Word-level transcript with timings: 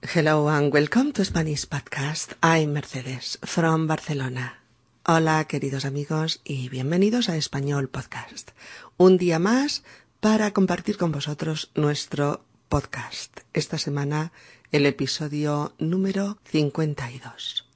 Hello 0.00 0.48
and 0.48 0.72
welcome 0.72 1.12
to 1.12 1.24
Spanish 1.24 1.66
Podcast. 1.66 2.34
I'm 2.40 2.72
Mercedes 2.72 3.36
from 3.42 3.88
Barcelona. 3.88 4.60
Hola 5.04 5.44
queridos 5.48 5.84
amigos 5.84 6.40
y 6.44 6.68
bienvenidos 6.68 7.28
a 7.28 7.36
Español 7.36 7.88
Podcast. 7.88 8.52
Un 8.96 9.18
día 9.18 9.40
más 9.40 9.82
para 10.20 10.52
compartir 10.52 10.98
con 10.98 11.10
vosotros 11.10 11.72
nuestro 11.74 12.44
podcast. 12.68 13.40
Esta 13.52 13.76
semana 13.76 14.30
el 14.70 14.86
episodio 14.86 15.74
número 15.80 16.38
52. 16.44 17.66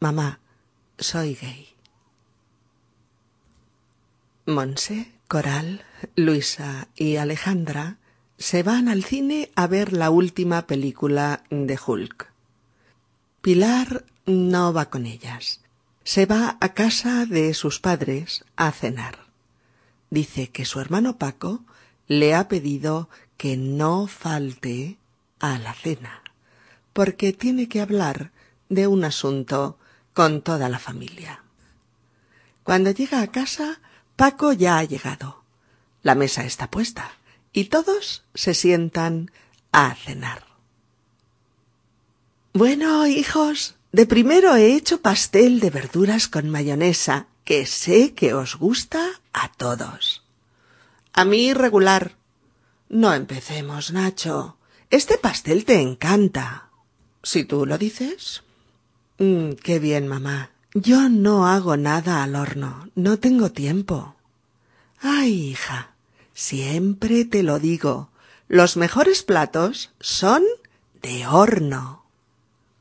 Mamá, 0.00 0.40
soy 0.98 1.36
gay. 1.36 1.68
Monse, 4.44 5.12
Coral, 5.28 5.84
Luisa 6.16 6.88
y 6.96 7.14
Alejandra 7.14 7.98
se 8.40 8.62
van 8.62 8.88
al 8.88 9.04
cine 9.04 9.50
a 9.54 9.66
ver 9.66 9.92
la 9.92 10.08
última 10.08 10.66
película 10.66 11.44
de 11.50 11.78
Hulk. 11.86 12.32
Pilar 13.42 14.06
no 14.24 14.72
va 14.72 14.88
con 14.88 15.04
ellas. 15.04 15.60
Se 16.04 16.24
va 16.24 16.56
a 16.58 16.72
casa 16.72 17.26
de 17.26 17.52
sus 17.52 17.80
padres 17.80 18.46
a 18.56 18.72
cenar. 18.72 19.26
Dice 20.08 20.48
que 20.48 20.64
su 20.64 20.80
hermano 20.80 21.18
Paco 21.18 21.62
le 22.08 22.34
ha 22.34 22.48
pedido 22.48 23.10
que 23.36 23.58
no 23.58 24.06
falte 24.06 24.96
a 25.38 25.58
la 25.58 25.74
cena, 25.74 26.22
porque 26.94 27.34
tiene 27.34 27.68
que 27.68 27.82
hablar 27.82 28.32
de 28.70 28.86
un 28.86 29.04
asunto 29.04 29.78
con 30.14 30.40
toda 30.40 30.70
la 30.70 30.78
familia. 30.78 31.44
Cuando 32.62 32.90
llega 32.90 33.20
a 33.20 33.26
casa, 33.26 33.80
Paco 34.16 34.54
ya 34.54 34.78
ha 34.78 34.84
llegado. 34.84 35.44
La 36.02 36.14
mesa 36.14 36.44
está 36.44 36.70
puesta 36.70 37.19
y 37.52 37.64
todos 37.64 38.22
se 38.34 38.54
sientan 38.54 39.30
a 39.72 39.94
cenar. 39.94 40.44
Bueno, 42.52 43.06
hijos, 43.06 43.76
de 43.92 44.06
primero 44.06 44.56
he 44.56 44.74
hecho 44.74 45.00
pastel 45.00 45.60
de 45.60 45.70
verduras 45.70 46.28
con 46.28 46.48
mayonesa, 46.48 47.26
que 47.44 47.66
sé 47.66 48.14
que 48.14 48.34
os 48.34 48.56
gusta 48.56 49.06
a 49.32 49.50
todos. 49.52 50.22
A 51.12 51.24
mí 51.24 51.52
regular. 51.54 52.16
No 52.88 53.14
empecemos, 53.14 53.92
Nacho. 53.92 54.56
Este 54.90 55.18
pastel 55.18 55.64
te 55.64 55.80
encanta. 55.80 56.70
Si 57.22 57.44
tú 57.44 57.66
lo 57.66 57.78
dices. 57.78 58.42
Mm, 59.18 59.52
qué 59.52 59.78
bien, 59.78 60.08
mamá. 60.08 60.50
Yo 60.74 61.08
no 61.08 61.46
hago 61.46 61.76
nada 61.76 62.22
al 62.22 62.34
horno. 62.34 62.88
No 62.94 63.18
tengo 63.18 63.50
tiempo. 63.50 64.14
Ay, 65.00 65.50
hija. 65.50 65.89
Siempre 66.40 67.26
te 67.26 67.42
lo 67.42 67.58
digo. 67.58 68.08
Los 68.48 68.78
mejores 68.78 69.22
platos 69.22 69.90
son 70.00 70.42
de 71.02 71.26
horno. 71.26 72.06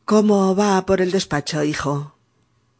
¿Cómo 0.06 0.56
va 0.56 0.86
por 0.86 1.02
el 1.02 1.12
despacho, 1.12 1.62
hijo? 1.66 2.16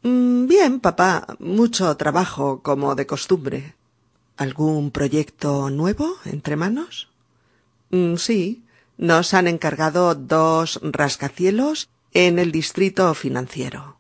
Mm, 0.04 0.48
bien, 0.48 0.80
papá. 0.80 1.36
Mucho 1.40 1.98
trabajo, 1.98 2.62
como 2.64 2.96
de 2.96 3.06
costumbre. 3.06 3.76
¿Algún 4.38 4.92
proyecto 4.92 5.70
nuevo 5.70 6.16
entre 6.24 6.56
manos? 6.56 7.10
Mm, 7.90 8.16
sí. 8.16 8.64
Nos 8.98 9.34
han 9.34 9.50
encargado 9.50 10.16
dos 10.16 10.80
rascacielos 10.82 11.90
en 12.14 12.40
el 12.40 12.54
distrito 12.54 13.14
financiero. 13.16 13.98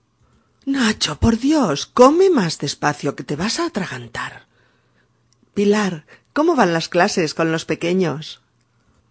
Nacho, 0.66 1.20
por 1.20 1.40
Dios, 1.40 1.88
come 1.88 2.30
más 2.30 2.58
despacio 2.58 3.18
que 3.18 3.26
te 3.26 3.36
vas 3.36 3.60
a 3.60 3.66
atragantar. 3.66 4.48
Pilar, 5.54 6.06
¿cómo 6.40 6.56
van 6.56 6.72
las 6.72 6.88
clases 6.88 7.34
con 7.34 7.52
los 7.52 7.66
pequeños? 7.66 8.40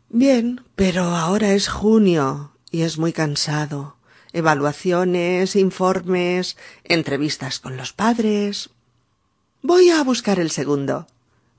Bien, 0.08 0.62
pero 0.76 1.14
ahora 1.14 1.52
es 1.52 1.68
junio 1.68 2.52
y 2.70 2.80
es 2.84 2.96
muy 2.96 3.12
cansado. 3.12 3.96
Evaluaciones, 4.32 5.54
informes, 5.54 6.56
entrevistas 6.84 7.58
con 7.58 7.76
los 7.76 7.92
padres. 7.92 8.70
Voy 9.60 9.90
a 9.90 10.02
buscar 10.04 10.40
el 10.40 10.50
segundo. 10.50 11.06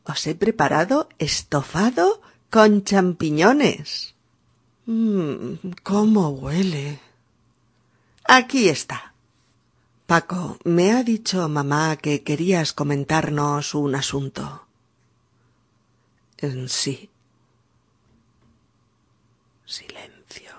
Os 0.06 0.26
he 0.26 0.34
preparado 0.34 1.08
estofado 1.20 2.20
con 2.50 2.84
champiñones. 2.84 4.16
Mmm, 4.88 5.54
cómo 5.84 6.30
huele. 6.30 7.00
Aquí 8.24 8.70
está. 8.70 9.14
Paco, 10.08 10.58
me 10.64 10.94
ha 10.94 11.04
dicho 11.04 11.48
mamá 11.48 11.96
que 11.98 12.24
querías 12.24 12.74
comentarnos 12.74 13.76
un 13.76 13.94
asunto. 13.94 14.66
En 16.42 16.70
sí. 16.70 17.10
Silencio. 19.66 20.56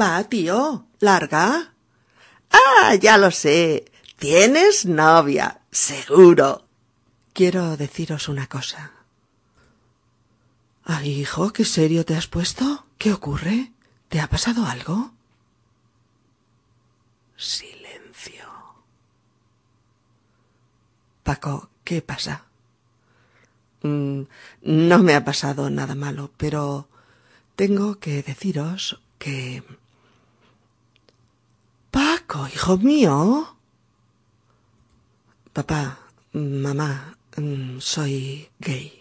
Va, 0.00 0.22
tío, 0.24 0.86
larga. 1.00 1.74
Ah, 2.50 2.94
ya 2.94 3.18
lo 3.18 3.32
sé. 3.32 3.90
Tienes 4.18 4.86
novia, 4.86 5.62
seguro. 5.70 6.68
Quiero 7.32 7.76
deciros 7.76 8.28
una 8.28 8.46
cosa. 8.46 8.92
Ay, 10.84 11.20
hijo, 11.20 11.52
qué 11.52 11.64
serio 11.64 12.04
te 12.04 12.14
has 12.16 12.28
puesto. 12.28 12.86
¿Qué 12.98 13.12
ocurre? 13.12 13.72
¿Te 14.08 14.20
ha 14.20 14.28
pasado 14.28 14.64
algo? 14.66 15.10
Silencio. 17.36 18.46
Paco, 21.24 21.68
¿qué 21.82 22.00
pasa? 22.00 22.45
Mm, 23.86 24.26
no 24.62 24.98
me 25.06 25.14
ha 25.14 25.24
pasado 25.24 25.70
nada 25.70 25.94
malo, 25.94 26.30
pero 26.36 26.88
tengo 27.54 27.98
que 28.02 28.22
deciros 28.22 29.00
que... 29.18 29.62
Paco, 31.90 32.48
hijo 32.54 32.76
mío. 32.78 33.56
Papá, 35.52 35.98
mamá, 36.32 37.16
mm, 37.36 37.78
soy 37.78 38.48
gay. 38.58 38.92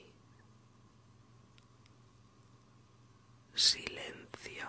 Silencio. 3.54 4.68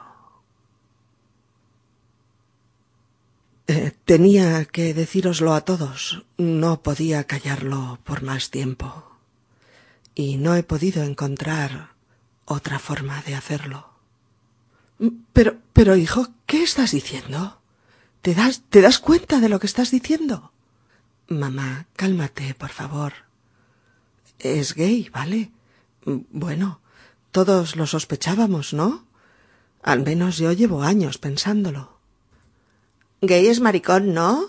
Eh, 3.69 3.93
tenía 4.05 4.65
que 4.65 4.95
decíroslo 4.95 5.55
a 5.55 5.61
todos. 5.61 6.25
No 6.39 6.83
podía 6.83 7.25
callarlo 7.25 8.01
por 8.05 8.23
más 8.23 8.51
tiempo 8.51 9.06
y 10.17 10.39
no 10.39 10.57
he 10.57 10.65
podido 10.65 11.05
encontrar 11.05 11.91
otra 12.47 12.81
forma 12.81 13.23
de 13.23 13.37
hacerlo. 13.37 13.91
Pero, 15.35 15.59
pero, 15.75 15.95
hijo, 15.95 16.29
¿qué 16.47 16.63
estás 16.63 16.91
diciendo? 16.93 17.61
¿Te 18.23 18.35
das, 18.35 18.63
te 18.71 18.81
das 18.81 18.99
cuenta 18.99 19.41
de 19.41 19.51
lo 19.51 19.61
que 19.61 19.67
estás 19.67 19.91
diciendo? 19.91 20.53
Mamá, 21.29 21.87
cálmate, 21.95 22.55
por 22.55 22.71
favor. 22.71 23.13
Es 24.39 24.75
gay, 24.75 25.11
¿vale? 25.11 25.51
Bueno, 26.05 26.81
todos 27.31 27.77
lo 27.77 27.87
sospechábamos, 27.87 28.73
¿no? 28.73 29.05
Al 29.83 30.03
menos 30.03 30.39
yo 30.39 30.51
llevo 30.53 30.83
años 30.83 31.19
pensándolo. 31.19 31.99
Gay 33.21 33.49
es 33.49 33.61
maricón, 33.61 34.15
¿no? 34.15 34.47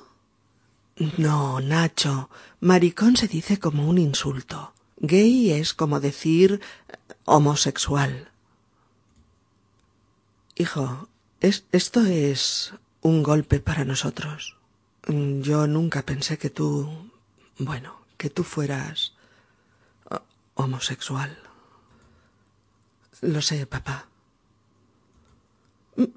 No, 1.17 1.59
Nacho. 1.59 2.29
Maricón 2.61 3.17
se 3.17 3.27
dice 3.27 3.59
como 3.59 3.87
un 3.89 3.97
insulto. 3.97 4.73
Gay 4.97 5.51
es 5.51 5.73
como 5.73 5.99
decir 5.99 6.61
homosexual. 7.25 8.31
Hijo, 10.55 11.07
es, 11.39 11.65
esto 11.71 12.01
es 12.05 12.73
un 13.01 13.23
golpe 13.23 13.59
para 13.59 13.85
nosotros. 13.85 14.57
Yo 15.07 15.67
nunca 15.67 16.03
pensé 16.03 16.37
que 16.37 16.49
tú, 16.49 17.11
bueno, 17.59 18.01
que 18.17 18.29
tú 18.29 18.43
fueras 18.43 19.13
homosexual. 20.55 21.37
Lo 23.21 23.41
sé, 23.41 23.65
papá. 23.65 24.07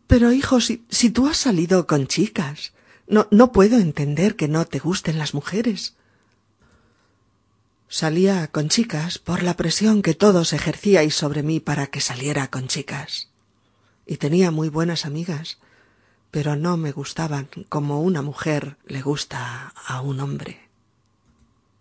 Pero, 0.06 0.32
hijo, 0.32 0.60
si, 0.60 0.84
si 0.88 1.10
tú 1.10 1.26
has 1.26 1.36
salido 1.36 1.86
con 1.86 2.06
chicas, 2.06 2.72
no, 3.06 3.28
no 3.30 3.52
puedo 3.52 3.78
entender 3.78 4.36
que 4.36 4.48
no 4.48 4.66
te 4.66 4.78
gusten 4.78 5.18
las 5.18 5.34
mujeres. 5.34 5.96
Salía 7.92 8.46
con 8.46 8.68
chicas 8.68 9.18
por 9.18 9.42
la 9.42 9.56
presión 9.56 10.00
que 10.02 10.14
todos 10.14 10.52
ejercíais 10.52 11.12
sobre 11.12 11.42
mí 11.42 11.58
para 11.58 11.88
que 11.88 12.00
saliera 12.00 12.48
con 12.48 12.68
chicas. 12.68 13.30
Y 14.06 14.18
tenía 14.18 14.52
muy 14.52 14.68
buenas 14.68 15.06
amigas, 15.06 15.58
pero 16.30 16.54
no 16.54 16.76
me 16.76 16.92
gustaban 16.92 17.48
como 17.68 18.00
una 18.02 18.22
mujer 18.22 18.76
le 18.86 19.02
gusta 19.02 19.74
a 19.74 20.02
un 20.02 20.20
hombre. 20.20 20.68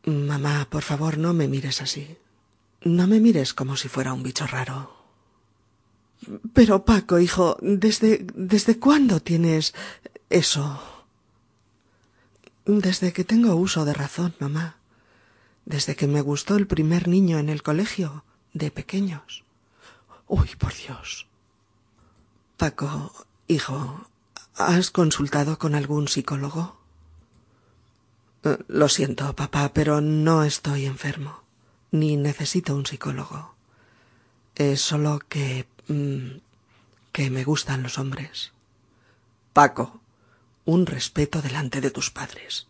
Mamá, 0.03 0.65
por 0.71 0.81
favor, 0.81 1.19
no 1.19 1.33
me 1.33 1.47
mires 1.47 1.79
así. 1.79 2.17
No 2.81 3.05
me 3.05 3.19
mires 3.19 3.53
como 3.53 3.77
si 3.77 3.87
fuera 3.87 4.11
un 4.11 4.23
bicho 4.23 4.47
raro. 4.47 5.05
Pero 6.53 6.85
Paco, 6.85 7.19
hijo, 7.19 7.55
¿desde 7.61 8.25
desde 8.33 8.79
cuándo 8.79 9.19
tienes 9.19 9.75
eso? 10.31 10.81
Desde 12.65 13.13
que 13.13 13.23
tengo 13.23 13.53
uso 13.55 13.85
de 13.85 13.93
razón, 13.93 14.33
mamá 14.39 14.78
desde 15.69 15.95
que 15.95 16.07
me 16.07 16.21
gustó 16.21 16.55
el 16.55 16.65
primer 16.65 17.07
niño 17.07 17.37
en 17.37 17.47
el 17.47 17.61
colegio, 17.61 18.25
de 18.53 18.71
pequeños. 18.71 19.45
Uy, 20.27 20.49
por 20.57 20.73
Dios. 20.73 21.27
Paco, 22.57 23.13
hijo, 23.47 24.09
¿has 24.55 24.89
consultado 24.89 25.59
con 25.59 25.75
algún 25.75 26.07
psicólogo? 26.07 26.79
Eh, 28.43 28.57
lo 28.67 28.89
siento, 28.89 29.35
papá, 29.35 29.71
pero 29.71 30.01
no 30.01 30.43
estoy 30.43 30.87
enfermo, 30.87 31.43
ni 31.91 32.17
necesito 32.17 32.75
un 32.75 32.85
psicólogo. 32.85 33.53
Es 34.55 34.81
solo 34.81 35.19
que... 35.29 35.67
Mm, 35.87 36.39
que 37.11 37.29
me 37.29 37.43
gustan 37.43 37.83
los 37.83 37.97
hombres. 37.97 38.53
Paco, 39.53 39.99
un 40.65 40.85
respeto 40.85 41.41
delante 41.41 41.81
de 41.81 41.91
tus 41.91 42.11
padres. 42.11 42.68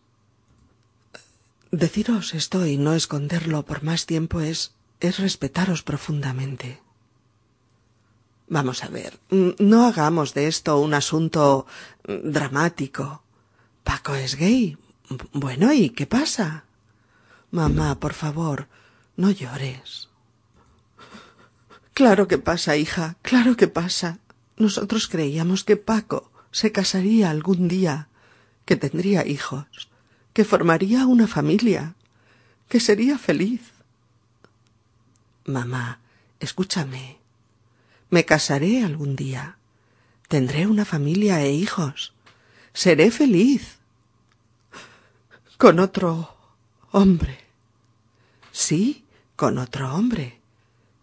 Deciros 1.72 2.34
esto 2.34 2.66
y 2.66 2.78
no 2.78 2.94
esconderlo 2.94 3.64
por 3.64 3.84
más 3.84 4.06
tiempo 4.06 4.42
es 4.42 4.74
es 5.00 5.20
respetaros 5.20 5.84
profundamente. 5.84 6.82
Vamos 8.48 8.84
a 8.84 8.90
ver, 8.90 9.20
no 9.30 9.86
hagamos 9.86 10.34
de 10.34 10.48
esto 10.48 10.80
un 10.80 10.94
asunto 10.94 11.68
dramático. 12.04 13.22
Paco 13.84 14.16
es 14.16 14.36
gay. 14.36 14.78
Bueno, 15.32 15.72
¿y 15.72 15.92
qué 15.92 16.08
pasa? 16.08 16.66
Mamá, 17.52 18.00
por 18.00 18.14
favor, 18.14 18.68
no 19.16 19.32
llores. 19.32 20.10
Claro 21.94 22.28
que 22.28 22.38
pasa, 22.38 22.76
hija, 22.76 23.18
claro 23.22 23.56
que 23.56 23.68
pasa. 23.68 24.20
Nosotros 24.58 25.08
creíamos 25.08 25.64
que 25.64 25.78
Paco 25.78 26.32
se 26.52 26.72
casaría 26.72 27.30
algún 27.30 27.68
día, 27.68 28.10
que 28.66 28.76
tendría 28.76 29.26
hijos, 29.26 29.90
que 30.34 30.46
formaría 30.46 31.06
una 31.06 31.28
familia, 31.28 31.96
que 32.68 32.80
sería 32.80 33.18
feliz. 33.18 33.62
Mamá, 35.46 36.00
escúchame. 36.40 37.18
Me 38.10 38.26
casaré 38.26 38.84
algún 38.84 39.16
día. 39.16 39.58
Tendré 40.28 40.68
una 40.68 40.86
familia 40.86 41.42
e 41.42 41.52
hijos. 41.52 42.14
Seré 42.74 43.12
feliz. 43.12 43.78
Con 45.58 45.80
otro 45.80 46.36
hombre. 46.92 47.40
Sí, 48.52 49.06
con 49.36 49.58
otro 49.58 49.94
hombre. 49.94 50.40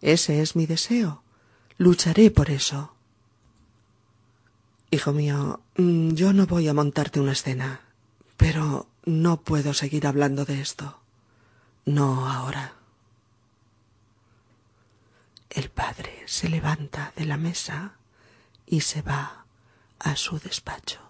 Ese 0.00 0.42
es 0.42 0.56
mi 0.56 0.66
deseo. 0.66 1.22
Lucharé 1.78 2.30
por 2.30 2.50
eso. 2.50 2.94
Hijo 4.90 5.12
mío, 5.12 5.60
mm, 5.76 6.10
yo 6.10 6.32
no 6.32 6.46
voy 6.46 6.68
a 6.68 6.74
montarte 6.74 7.20
una 7.20 7.32
escena, 7.32 7.80
pero 8.36 8.86
no 9.06 9.40
puedo 9.40 9.72
seguir 9.72 10.06
hablando 10.06 10.44
de 10.44 10.60
esto. 10.60 10.98
No 11.86 12.28
ahora. 12.28 12.74
El 15.48 15.70
padre 15.70 16.24
se 16.26 16.48
levanta 16.48 17.12
de 17.16 17.24
la 17.24 17.36
mesa 17.36 17.94
y 18.66 18.80
se 18.80 19.00
va 19.02 19.46
a 20.00 20.16
su 20.16 20.38
despacho. 20.40 21.00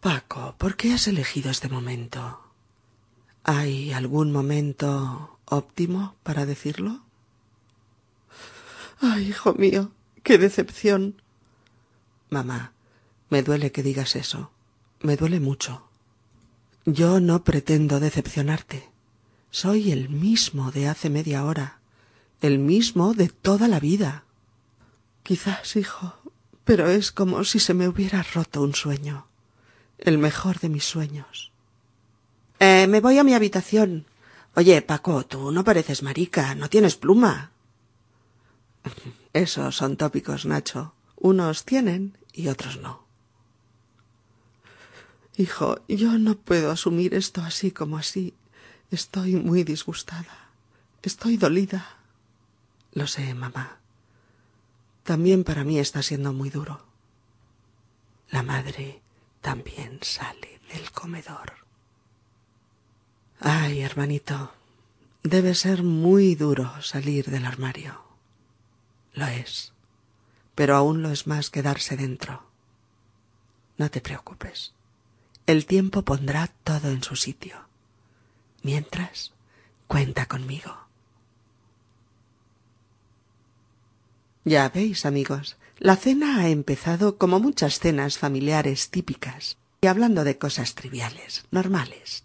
Paco, 0.00 0.54
¿por 0.58 0.76
qué 0.76 0.92
has 0.92 1.08
elegido 1.08 1.50
este 1.50 1.68
momento? 1.68 2.44
¿Hay 3.42 3.92
algún 3.92 4.30
momento 4.30 5.38
óptimo 5.46 6.14
para 6.22 6.44
decirlo? 6.44 7.02
Ay, 9.00 9.28
hijo 9.28 9.54
mío, 9.54 9.90
qué 10.22 10.36
decepción. 10.36 11.22
Mamá, 12.28 12.72
me 13.30 13.42
duele 13.42 13.72
que 13.72 13.82
digas 13.82 14.14
eso. 14.16 14.50
Me 15.00 15.16
duele 15.16 15.40
mucho. 15.40 15.88
Yo 16.84 17.20
no 17.20 17.44
pretendo 17.44 18.00
decepcionarte. 18.00 18.88
Soy 19.50 19.92
el 19.92 20.08
mismo 20.08 20.70
de 20.70 20.88
hace 20.88 21.10
media 21.10 21.44
hora 21.44 21.78
el 22.40 22.58
mismo 22.58 23.14
de 23.14 23.28
toda 23.28 23.68
la 23.68 23.80
vida. 23.80 24.24
Quizás, 25.22 25.76
hijo, 25.76 26.14
pero 26.64 26.88
es 26.88 27.12
como 27.12 27.44
si 27.44 27.58
se 27.58 27.74
me 27.74 27.88
hubiera 27.88 28.22
roto 28.22 28.62
un 28.62 28.74
sueño, 28.74 29.26
el 29.98 30.18
mejor 30.18 30.60
de 30.60 30.68
mis 30.68 30.84
sueños. 30.84 31.52
Eh, 32.60 32.86
me 32.88 33.00
voy 33.00 33.18
a 33.18 33.24
mi 33.24 33.34
habitación. 33.34 34.06
Oye, 34.54 34.80
Paco, 34.82 35.26
tú 35.26 35.52
no 35.52 35.64
pareces 35.64 36.02
marica, 36.02 36.54
no 36.54 36.68
tienes 36.68 36.96
pluma. 36.96 37.52
Esos 39.32 39.76
son 39.76 39.96
tópicos, 39.96 40.46
Nacho. 40.46 40.94
Unos 41.16 41.64
tienen 41.64 42.16
y 42.32 42.48
otros 42.48 42.78
no. 42.80 43.07
Hijo, 45.38 45.80
yo 45.86 46.18
no 46.18 46.36
puedo 46.36 46.72
asumir 46.72 47.14
esto 47.14 47.42
así 47.42 47.70
como 47.70 47.96
así. 47.96 48.34
Estoy 48.90 49.36
muy 49.36 49.62
disgustada. 49.62 50.50
Estoy 51.00 51.36
dolida. 51.36 51.96
Lo 52.92 53.06
sé, 53.06 53.34
mamá. 53.34 53.78
También 55.04 55.44
para 55.44 55.62
mí 55.62 55.78
está 55.78 56.02
siendo 56.02 56.32
muy 56.32 56.50
duro. 56.50 56.84
La 58.30 58.42
madre 58.42 59.00
también 59.40 60.00
sale 60.02 60.60
del 60.72 60.90
comedor. 60.90 61.52
Ay, 63.38 63.82
hermanito, 63.82 64.52
debe 65.22 65.54
ser 65.54 65.84
muy 65.84 66.34
duro 66.34 66.82
salir 66.82 67.26
del 67.26 67.46
armario. 67.46 68.02
Lo 69.14 69.28
es, 69.28 69.72
pero 70.56 70.74
aún 70.74 71.00
lo 71.00 71.12
es 71.12 71.28
más 71.28 71.48
quedarse 71.48 71.96
dentro. 71.96 72.42
No 73.76 73.88
te 73.88 74.00
preocupes. 74.00 74.74
El 75.48 75.64
tiempo 75.64 76.02
pondrá 76.02 76.48
todo 76.62 76.90
en 76.90 77.02
su 77.02 77.16
sitio. 77.16 77.56
Mientras, 78.62 79.32
cuenta 79.86 80.26
conmigo. 80.26 80.76
Ya 84.44 84.68
veis, 84.68 85.06
amigos, 85.06 85.56
la 85.78 85.96
cena 85.96 86.40
ha 86.40 86.50
empezado 86.50 87.16
como 87.16 87.40
muchas 87.40 87.78
cenas 87.78 88.18
familiares 88.18 88.90
típicas, 88.90 89.56
y 89.80 89.86
hablando 89.86 90.22
de 90.22 90.36
cosas 90.36 90.74
triviales, 90.74 91.46
normales. 91.50 92.24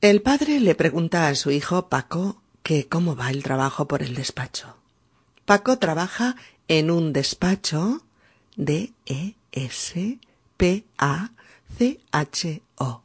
El 0.00 0.20
padre 0.20 0.58
le 0.58 0.74
pregunta 0.74 1.28
a 1.28 1.36
su 1.36 1.52
hijo 1.52 1.88
Paco 1.88 2.42
que 2.64 2.88
cómo 2.88 3.14
va 3.14 3.30
el 3.30 3.44
trabajo 3.44 3.86
por 3.86 4.02
el 4.02 4.16
despacho. 4.16 4.78
Paco 5.44 5.78
trabaja 5.78 6.34
en 6.66 6.90
un 6.90 7.12
despacho 7.12 8.04
D 8.56 8.94
E 9.06 9.36
S 9.52 10.18
P 10.56 10.84
A 10.98 11.30
C 11.76 12.00
H 12.10 12.62
O, 12.76 13.02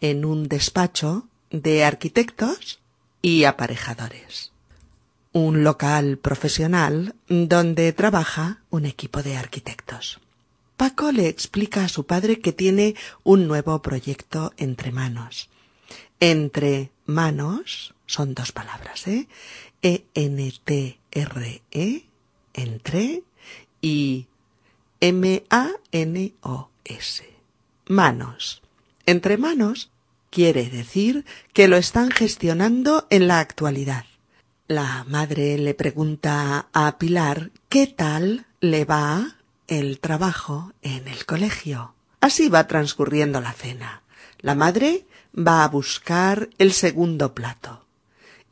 en 0.00 0.24
un 0.24 0.48
despacho 0.48 1.26
de 1.50 1.84
arquitectos 1.84 2.80
y 3.22 3.44
aparejadores 3.44 4.50
un 5.32 5.62
local 5.62 6.18
profesional 6.18 7.14
donde 7.28 7.92
trabaja 7.92 8.62
un 8.70 8.84
equipo 8.84 9.22
de 9.22 9.36
arquitectos. 9.36 10.18
Paco 10.76 11.12
le 11.12 11.28
explica 11.28 11.84
a 11.84 11.88
su 11.88 12.04
padre 12.06 12.40
que 12.40 12.52
tiene 12.52 12.96
un 13.22 13.46
nuevo 13.46 13.80
proyecto 13.82 14.52
entre 14.56 14.90
manos. 14.90 15.48
Entre 16.18 16.90
manos 17.06 17.94
son 18.06 18.34
dos 18.34 18.50
palabras, 18.52 19.06
¿eh? 19.06 19.28
E-N-T-R-E, 19.82 21.62
-E, 21.70 22.04
entre, 22.54 23.22
y 23.80 24.26
M-A-N-O-S. 25.00 25.40
Manos. 27.90 28.62
Entre 29.04 29.36
manos 29.36 29.90
quiere 30.30 30.70
decir 30.70 31.26
que 31.52 31.68
lo 31.68 31.76
están 31.76 32.10
gestionando 32.10 33.06
en 33.10 33.28
la 33.28 33.40
actualidad 33.40 34.04
la 34.70 35.04
madre 35.08 35.58
le 35.58 35.74
pregunta 35.74 36.68
a 36.72 36.96
Pilar 36.96 37.50
qué 37.68 37.88
tal 37.88 38.46
le 38.60 38.84
va 38.84 39.34
el 39.66 39.98
trabajo 39.98 40.72
en 40.80 41.08
el 41.08 41.26
colegio. 41.26 41.94
Así 42.20 42.48
va 42.48 42.68
transcurriendo 42.68 43.40
la 43.40 43.52
cena. 43.52 44.02
La 44.38 44.54
madre 44.54 45.06
va 45.36 45.64
a 45.64 45.68
buscar 45.68 46.50
el 46.58 46.72
segundo 46.72 47.34
plato. 47.34 47.84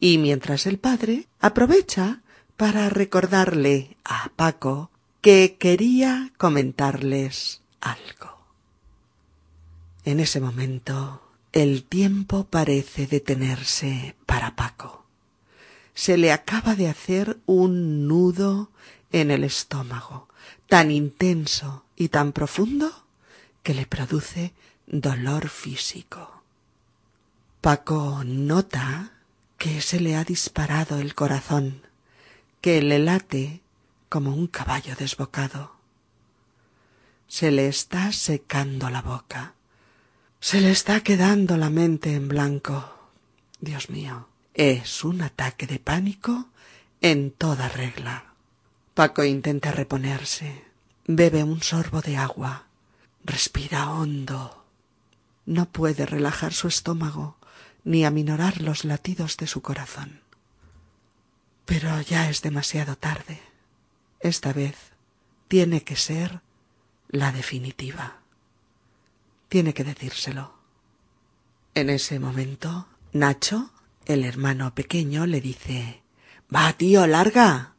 Y 0.01 0.19
mientras 0.19 0.67
el 0.67 0.79
padre 0.81 1.29
aprovecha 1.39 2.21
para 2.57 2.89
recordarle 2.89 3.97
a 4.05 4.33
Paco 4.35 4.91
que 5.21 5.57
quería 5.57 6.33
comentarles 6.37 7.63
algo. 7.81 8.38
En 10.09 10.21
ese 10.21 10.41
momento 10.41 11.23
el 11.53 11.85
tiempo 11.85 12.45
parece 12.45 13.07
detenerse 13.07 14.17
para 14.25 14.57
Paco 14.57 14.99
se 15.99 16.17
le 16.17 16.31
acaba 16.31 16.77
de 16.77 16.89
hacer 16.89 17.41
un 17.45 18.07
nudo 18.07 18.71
en 19.11 19.33
el 19.33 19.43
estómago, 19.43 20.29
tan 20.69 20.93
intenso 20.93 21.85
y 21.97 22.09
tan 22.09 22.31
profundo 22.31 23.05
que 23.65 23.75
le 23.75 23.85
produce 23.85 24.53
dolor 24.87 25.49
físico. 25.49 26.45
Paco 27.61 28.23
nota 28.25 29.11
que 29.59 29.81
se 29.81 29.99
le 29.99 30.15
ha 30.15 30.23
disparado 30.23 31.01
el 31.01 31.17
corazón, 31.17 31.83
que 32.61 32.81
le 32.81 33.01
late 33.01 33.61
como 34.09 34.33
un 34.37 34.47
caballo 34.47 34.95
desbocado. 34.95 35.73
Se 37.27 37.51
le 37.51 37.67
está 37.67 38.13
secando 38.13 38.89
la 38.89 39.03
boca, 39.03 39.55
se 40.41 40.61
le 40.61 40.71
está 40.71 41.01
quedando 41.01 41.57
la 41.57 41.71
mente 41.71 42.15
en 42.15 42.29
blanco. 42.29 43.11
Dios 43.61 43.91
mío, 43.91 44.29
es 44.55 45.05
un 45.05 45.23
ataque 45.23 45.67
de 45.67 45.79
pánico 45.79 46.49
en 47.01 47.31
toda 47.31 47.69
regla. 47.69 48.35
Paco 48.95 49.25
intenta 49.25 49.73
reponerse. 49.73 50.65
Bebe 51.07 51.43
un 51.43 51.63
sorbo 51.63 52.01
de 52.01 52.17
agua. 52.17 52.67
Respira 53.25 53.91
hondo. 53.91 54.65
No 55.47 55.71
puede 55.71 56.07
relajar 56.07 56.53
su 56.53 56.69
estómago 56.69 57.37
ni 57.85 58.05
aminorar 58.05 58.61
los 58.61 58.85
latidos 58.85 59.37
de 59.37 59.47
su 59.47 59.63
corazón. 59.63 60.21
Pero 61.65 62.01
ya 62.01 62.29
es 62.29 62.43
demasiado 62.43 62.97
tarde. 62.97 63.41
Esta 64.21 64.53
vez 64.53 64.77
tiene 65.49 65.83
que 65.83 65.97
ser 65.97 66.41
la 67.09 67.33
definitiva. 67.33 68.19
Tiene 69.49 69.73
que 69.75 69.85
decírselo. 69.85 70.53
En 71.75 71.91
ese 71.91 72.19
momento, 72.19 72.87
Nacho, 73.13 73.71
el 74.07 74.25
hermano 74.25 74.75
pequeño, 74.75 75.27
le 75.27 75.41
dice 75.41 76.03
Va, 76.55 76.73
tío, 76.73 77.07
larga. 77.07 77.75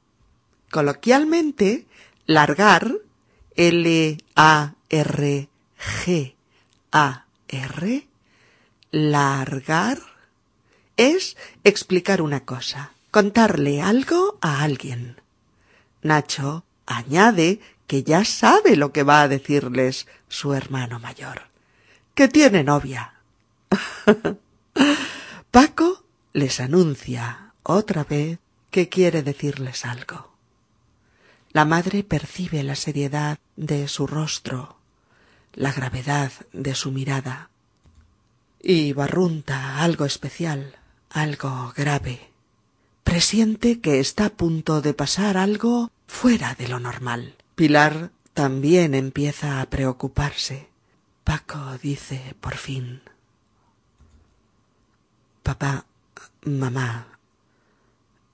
Coloquialmente, 0.72 1.88
largar, 2.26 2.94
L-A-R-G-A-R, 3.56 4.78
largar, 8.92 10.00
es 10.98 11.36
explicar 11.64 12.22
una 12.22 12.46
cosa, 12.46 12.92
contarle 13.12 13.82
algo 13.82 14.38
a 14.42 14.64
alguien. 14.64 15.20
Nacho 16.02 16.64
añade 16.86 17.60
que 17.88 18.04
ya 18.04 18.24
sabe 18.24 18.76
lo 18.76 18.92
que 18.94 19.04
va 19.04 19.22
a 19.24 19.28
decirles 19.28 20.08
su 20.28 20.54
hermano 20.54 21.00
mayor, 21.00 21.49
que 22.20 22.28
tiene 22.28 22.66
novia. 22.66 23.14
Paco 25.52 26.04
les 26.34 26.60
anuncia 26.60 27.54
otra 27.64 28.04
vez 28.04 28.40
que 28.72 28.90
quiere 28.90 29.24
decirles 29.24 29.86
algo. 29.86 30.34
La 31.54 31.64
madre 31.64 32.04
percibe 32.04 32.62
la 32.64 32.76
seriedad 32.76 33.38
de 33.56 33.88
su 33.88 34.06
rostro, 34.06 34.80
la 35.54 35.72
gravedad 35.72 36.34
de 36.52 36.76
su 36.76 36.92
mirada, 36.92 37.52
y 38.62 38.92
barrunta 38.92 39.82
algo 39.82 40.04
especial, 40.04 40.76
algo 41.10 41.72
grave. 41.74 42.32
Presiente 43.06 43.80
que 43.80 44.02
está 44.02 44.26
a 44.26 44.30
punto 44.32 44.82
de 44.82 44.94
pasar 44.94 45.38
algo 45.38 45.90
fuera 46.06 46.54
de 46.56 46.68
lo 46.68 46.82
normal. 46.82 47.38
Pilar 47.56 48.12
también 48.34 48.94
empieza 48.94 49.62
a 49.62 49.70
preocuparse. 49.70 50.69
Paco 51.30 51.78
dice 51.78 52.36
por 52.42 52.56
fin 52.58 53.04
Papá, 55.44 55.86
mamá, 56.42 57.20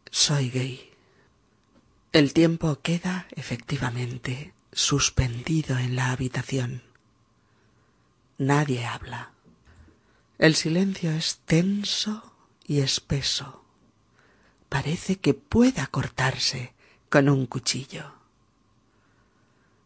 soy 0.10 0.50
gay. 0.50 0.94
El 2.14 2.32
tiempo 2.32 2.80
queda 2.82 3.28
efectivamente 3.32 4.54
suspendido 4.72 5.78
en 5.78 5.98
la 5.98 6.12
habitación. 6.12 6.84
Nadie 8.38 8.86
habla. 8.86 9.34
El 10.38 10.56
silencio 10.56 11.12
es 11.12 11.40
tenso 11.40 12.34
y 12.66 12.80
espeso. 12.80 13.66
Parece 14.70 15.18
que 15.18 15.34
pueda 15.34 15.88
cortarse 15.88 16.74
con 17.10 17.28
un 17.28 17.46
cuchillo. 17.46 18.14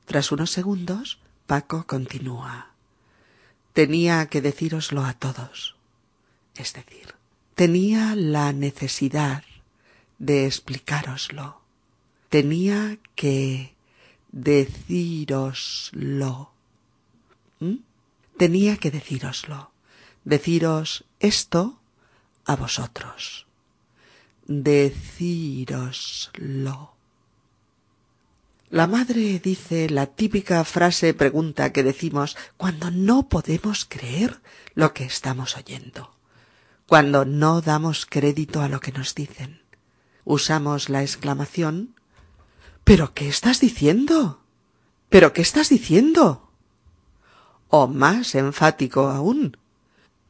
Tras 0.06 0.32
unos 0.32 0.52
segundos, 0.52 1.18
Paco 1.48 1.88
continúa. 1.88 2.69
Tenía 3.80 4.18
que 4.28 4.42
decíroslo 4.42 5.06
a 5.06 5.14
todos. 5.14 5.78
Es 6.54 6.74
decir, 6.74 7.16
tenía 7.56 8.14
la 8.14 8.52
necesidad 8.52 9.46
de 10.18 10.46
explicároslo. 10.48 11.62
Tenía 12.28 12.98
que 13.16 13.74
decíroslo. 14.34 15.32
¿Mm? 17.62 17.76
Tenía 18.36 18.76
que 18.76 18.92
decíroslo. 18.92 19.72
Deciros 20.26 21.06
esto 21.22 21.80
a 22.44 22.58
vosotros. 22.58 23.48
Decíroslo. 24.46 25.80
La 28.70 28.86
madre 28.86 29.40
dice 29.40 29.90
la 29.90 30.06
típica 30.08 30.64
frase 30.64 31.14
pregunta 31.14 31.74
que 31.74 31.84
decimos 31.84 32.38
cuando 32.56 32.92
no 32.92 33.28
podemos 33.28 33.86
creer 33.86 34.42
lo 34.76 34.94
que 34.94 35.06
estamos 35.06 35.58
oyendo, 35.58 36.16
cuando 36.86 37.26
no 37.26 37.62
damos 37.62 38.06
crédito 38.06 38.62
a 38.62 38.70
lo 38.70 38.80
que 38.80 38.92
nos 38.92 39.16
dicen. 39.16 39.62
Usamos 40.24 40.90
la 40.90 41.02
exclamación 41.02 41.96
¿Pero 42.90 43.14
qué 43.14 43.28
estás 43.28 43.60
diciendo? 43.60 44.42
¿Pero 45.10 45.32
qué 45.32 45.44
estás 45.44 45.70
diciendo? 45.70 46.52
O 47.68 47.86
más 47.86 48.34
enfático 48.34 49.10
aún, 49.10 49.58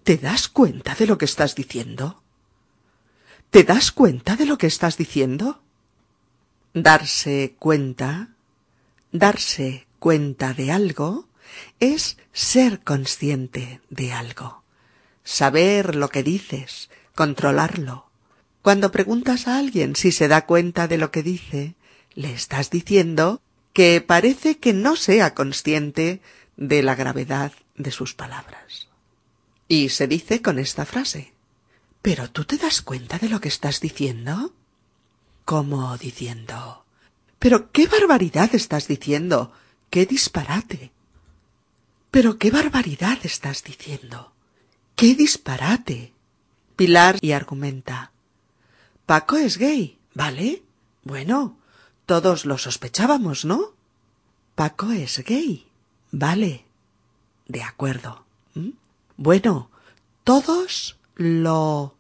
¿te 0.04 0.18
das 0.18 0.50
cuenta 0.50 0.94
de 0.94 1.08
lo 1.08 1.18
que 1.18 1.24
estás 1.24 1.56
diciendo? 1.56 2.22
¿Te 3.50 3.64
das 3.64 3.94
cuenta 3.94 4.36
de 4.36 4.46
lo 4.46 4.58
que 4.58 4.68
estás 4.68 4.98
diciendo? 4.98 5.62
Darse 6.74 7.56
cuenta, 7.58 8.30
darse 9.12 9.88
cuenta 10.00 10.54
de 10.54 10.72
algo, 10.72 11.28
es 11.80 12.18
ser 12.32 12.82
consciente 12.82 13.82
de 13.90 14.14
algo, 14.14 14.64
saber 15.24 15.96
lo 15.96 16.10
que 16.10 16.24
dices, 16.24 16.90
controlarlo. 17.16 18.10
Cuando 18.62 18.92
preguntas 18.92 19.48
a 19.48 19.58
alguien 19.58 19.96
si 19.96 20.12
se 20.12 20.28
da 20.28 20.46
cuenta 20.46 20.88
de 20.88 20.98
lo 20.98 21.12
que 21.12 21.24
dice, 21.24 21.76
le 22.14 22.34
estás 22.34 22.70
diciendo 22.70 23.42
que 23.74 24.02
parece 24.02 24.58
que 24.58 24.74
no 24.74 24.96
sea 24.96 25.34
consciente 25.34 26.22
de 26.58 26.84
la 26.84 26.96
gravedad 26.96 27.54
de 27.76 27.92
sus 27.92 28.14
palabras. 28.14 28.88
Y 29.68 29.90
se 29.90 30.08
dice 30.08 30.42
con 30.42 30.60
esta 30.60 30.86
frase 30.86 31.34
¿Pero 32.02 32.30
tú 32.30 32.46
te 32.46 32.58
das 32.58 32.82
cuenta 32.82 33.18
de 33.18 33.30
lo 33.30 33.42
que 33.42 33.50
estás 33.50 33.82
diciendo? 33.82 34.54
Como 35.50 35.98
diciendo 35.98 36.86
Pero 37.40 37.72
qué 37.72 37.88
barbaridad 37.88 38.54
estás 38.54 38.88
diciendo. 38.88 39.52
qué 39.90 40.06
disparate. 40.06 40.92
Pero 42.12 42.38
qué 42.38 42.52
barbaridad 42.52 43.18
estás 43.24 43.64
diciendo. 43.64 44.32
qué 44.96 45.16
disparate. 45.16 46.14
Pilar 46.76 47.18
y 47.22 47.32
argumenta. 47.32 48.12
Paco 49.08 49.38
es 49.38 49.58
gay, 49.58 49.98
¿vale? 50.14 50.62
Bueno, 51.04 51.58
todos 52.06 52.46
lo 52.46 52.60
sospechábamos, 52.60 53.44
¿no? 53.44 53.74
Paco 54.54 54.92
es 54.92 55.18
gay, 55.26 55.66
¿vale? 56.12 56.64
De 57.48 57.64
acuerdo. 57.64 58.24
Bueno, 59.18 59.72
todos 60.24 61.00
lo 61.16 61.96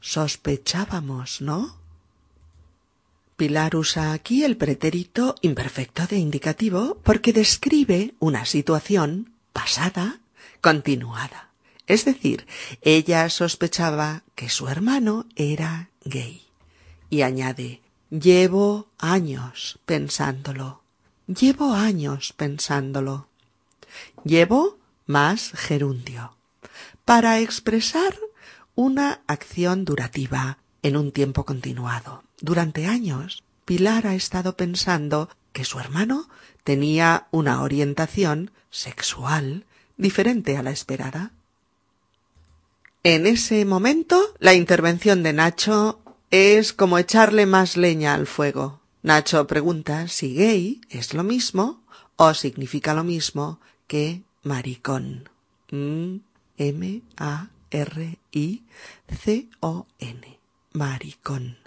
sospechábamos, 0.00 1.42
¿no? 1.42 1.84
Pilar 3.36 3.76
usa 3.76 4.12
aquí 4.12 4.44
el 4.44 4.56
pretérito 4.56 5.34
imperfecto 5.42 6.06
de 6.06 6.16
indicativo 6.16 6.98
porque 7.02 7.32
describe 7.32 8.14
una 8.18 8.46
situación 8.46 9.32
pasada 9.52 10.20
continuada. 10.60 11.50
Es 11.86 12.04
decir, 12.04 12.46
ella 12.80 13.28
sospechaba 13.28 14.22
que 14.34 14.48
su 14.48 14.68
hermano 14.68 15.26
era 15.36 15.90
gay. 16.04 16.42
Y 17.10 17.22
añade 17.22 17.80
Llevo 18.10 18.88
años 18.98 19.80
pensándolo. 19.84 20.80
Llevo 21.26 21.74
años 21.74 22.32
pensándolo. 22.32 23.28
Llevo 24.24 24.78
más 25.06 25.50
gerundio. 25.52 26.36
Para 27.04 27.40
expresar 27.40 28.16
una 28.76 29.22
acción 29.26 29.84
durativa 29.84 30.58
en 30.82 30.96
un 30.96 31.10
tiempo 31.10 31.44
continuado. 31.44 32.22
Durante 32.40 32.86
años, 32.86 33.42
Pilar 33.64 34.06
ha 34.06 34.14
estado 34.14 34.56
pensando 34.56 35.28
que 35.52 35.64
su 35.64 35.80
hermano 35.80 36.28
tenía 36.64 37.26
una 37.30 37.62
orientación 37.62 38.50
sexual 38.70 39.64
diferente 39.96 40.56
a 40.56 40.62
la 40.62 40.70
esperada. 40.70 41.32
En 43.02 43.26
ese 43.26 43.64
momento, 43.64 44.20
la 44.38 44.54
intervención 44.54 45.22
de 45.22 45.32
Nacho 45.32 46.00
es 46.30 46.72
como 46.72 46.98
echarle 46.98 47.46
más 47.46 47.76
leña 47.76 48.14
al 48.14 48.26
fuego. 48.26 48.80
Nacho 49.02 49.46
pregunta 49.46 50.08
si 50.08 50.34
gay 50.34 50.80
es 50.90 51.14
lo 51.14 51.22
mismo 51.22 51.80
o 52.16 52.34
significa 52.34 52.92
lo 52.94 53.04
mismo 53.04 53.60
que 53.86 54.22
maricón. 54.42 55.28
M-A-R-I-C-O-N. 56.58 57.06
Maricón. 60.72 61.65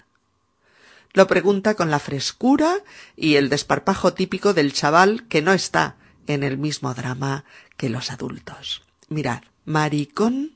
Lo 1.12 1.26
pregunta 1.26 1.74
con 1.74 1.90
la 1.90 1.98
frescura 1.98 2.76
y 3.16 3.34
el 3.34 3.48
desparpajo 3.48 4.14
típico 4.14 4.54
del 4.54 4.72
chaval 4.72 5.26
que 5.28 5.42
no 5.42 5.52
está 5.52 5.96
en 6.26 6.42
el 6.42 6.58
mismo 6.58 6.94
drama 6.94 7.44
que 7.76 7.88
los 7.88 8.10
adultos. 8.10 8.84
Mirad, 9.08 9.42
maricón 9.64 10.52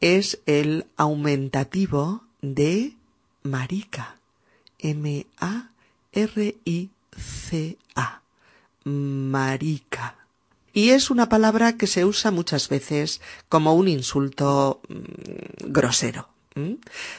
es 0.00 0.40
el 0.46 0.86
aumentativo 0.96 2.24
de 2.40 2.94
marica. 3.42 4.16
M-A-R-I-C 4.80 5.70
C-A. 7.16 8.22
Marica. 8.84 10.16
Y 10.72 10.90
es 10.90 11.10
una 11.10 11.28
palabra 11.28 11.76
que 11.76 11.86
se 11.86 12.04
usa 12.04 12.30
muchas 12.30 12.68
veces 12.68 13.20
como 13.48 13.74
un 13.74 13.88
insulto 13.88 14.80
mm, 14.88 15.70
grosero. 15.70 16.28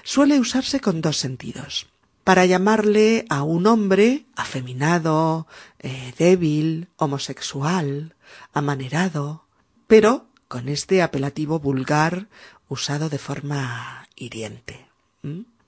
Suele 0.04 0.40
usarse 0.40 0.80
con 0.80 1.02
dos 1.02 1.18
sentidos. 1.18 1.88
Para 2.24 2.46
llamarle 2.46 3.26
a 3.30 3.44
un 3.44 3.68
hombre 3.68 4.26
afeminado, 4.36 5.46
eh, 5.80 6.14
débil, 6.18 6.88
homosexual, 6.96 8.16
amanerado, 8.54 9.44
pero 9.88 10.26
con 10.48 10.70
este 10.70 11.02
apelativo 11.02 11.60
vulgar 11.60 12.28
usado 12.70 13.10
de 13.10 13.18
forma 13.18 14.08
hiriente, 14.16 14.88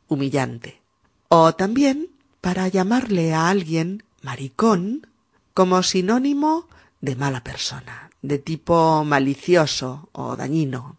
humillante. 0.07 0.81
O 1.27 1.53
también 1.55 2.09
para 2.39 2.67
llamarle 2.67 3.33
a 3.33 3.49
alguien 3.49 4.03
maricón 4.21 5.07
como 5.53 5.83
sinónimo 5.83 6.67
de 7.01 7.15
mala 7.15 7.43
persona, 7.43 8.09
de 8.21 8.39
tipo 8.39 9.03
malicioso 9.03 10.09
o 10.11 10.35
dañino. 10.35 10.97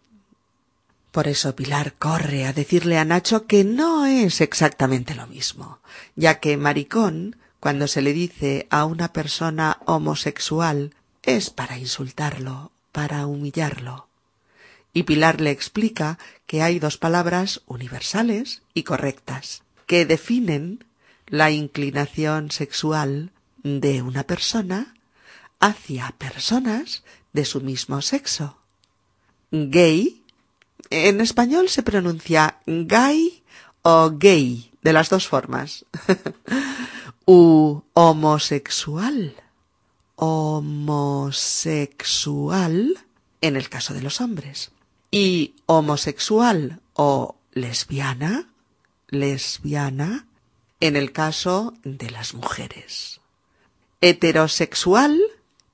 Por 1.16 1.28
eso 1.28 1.56
Pilar 1.56 1.94
corre 1.94 2.44
a 2.44 2.52
decirle 2.52 2.98
a 2.98 3.06
Nacho 3.06 3.46
que 3.46 3.64
no 3.64 4.04
es 4.04 4.42
exactamente 4.42 5.14
lo 5.14 5.26
mismo, 5.26 5.78
ya 6.14 6.40
que 6.40 6.58
maricón, 6.58 7.36
cuando 7.58 7.86
se 7.86 8.02
le 8.02 8.12
dice 8.12 8.66
a 8.68 8.84
una 8.84 9.14
persona 9.14 9.78
homosexual, 9.86 10.94
es 11.22 11.48
para 11.48 11.78
insultarlo, 11.78 12.70
para 12.92 13.26
humillarlo. 13.26 14.08
Y 14.92 15.04
Pilar 15.04 15.40
le 15.40 15.52
explica 15.52 16.18
que 16.44 16.60
hay 16.60 16.78
dos 16.78 16.98
palabras 16.98 17.62
universales 17.64 18.60
y 18.74 18.82
correctas, 18.82 19.62
que 19.86 20.04
definen 20.04 20.84
la 21.28 21.50
inclinación 21.50 22.50
sexual 22.50 23.32
de 23.62 24.02
una 24.02 24.24
persona 24.24 24.94
hacia 25.60 26.14
personas 26.18 27.04
de 27.32 27.46
su 27.46 27.62
mismo 27.62 28.02
sexo. 28.02 28.58
Gay, 29.50 30.25
en 30.90 31.20
español 31.20 31.68
se 31.68 31.82
pronuncia 31.82 32.60
gay 32.66 33.42
o 33.82 34.10
gay, 34.10 34.70
de 34.82 34.92
las 34.92 35.10
dos 35.10 35.28
formas. 35.28 35.84
U 37.26 37.82
homosexual, 37.92 39.34
homosexual, 40.14 42.98
en 43.40 43.56
el 43.56 43.68
caso 43.68 43.94
de 43.94 44.02
los 44.02 44.20
hombres. 44.20 44.70
Y 45.10 45.54
homosexual 45.66 46.80
o 46.94 47.34
lesbiana, 47.52 48.48
lesbiana, 49.08 50.26
en 50.80 50.96
el 50.96 51.12
caso 51.12 51.74
de 51.84 52.10
las 52.10 52.34
mujeres. 52.34 53.20
Heterosexual, 54.00 55.20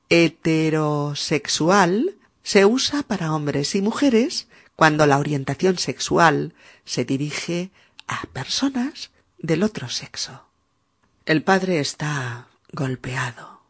heterosexual, 0.09 2.17
se 2.43 2.67
usa 2.67 3.03
para 3.03 3.35
hombres 3.35 3.75
y 3.75 3.83
mujeres 3.83 4.47
cuando 4.77 5.07
la 5.07 5.19
orientación 5.19 5.79
sexual 5.79 6.55
se 6.85 7.05
dirige 7.05 7.71
a 8.07 8.23
personas 8.33 9.11
del 9.39 9.63
otro 9.63 9.89
sexo. 9.89 10.47
El 11.25 11.43
padre 11.43 11.81
está 11.81 12.49
golpeado. 12.73 13.61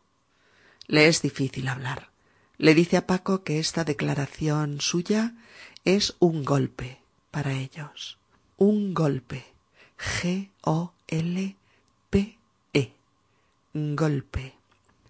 Le 0.87 1.09
es 1.09 1.23
difícil 1.23 1.69
hablar. 1.69 2.11
Le 2.59 2.75
dice 2.75 2.97
a 2.97 3.07
Paco 3.07 3.43
que 3.45 3.59
esta 3.59 3.85
declaración 3.85 4.81
suya 4.81 5.35
es 5.85 6.15
un 6.19 6.45
golpe 6.45 7.01
para 7.31 7.53
ellos. 7.53 8.19
Un 8.57 8.95
golpe. 8.95 9.45
G-O-L-P-E. 9.99 10.93
Golpe. 13.75 14.55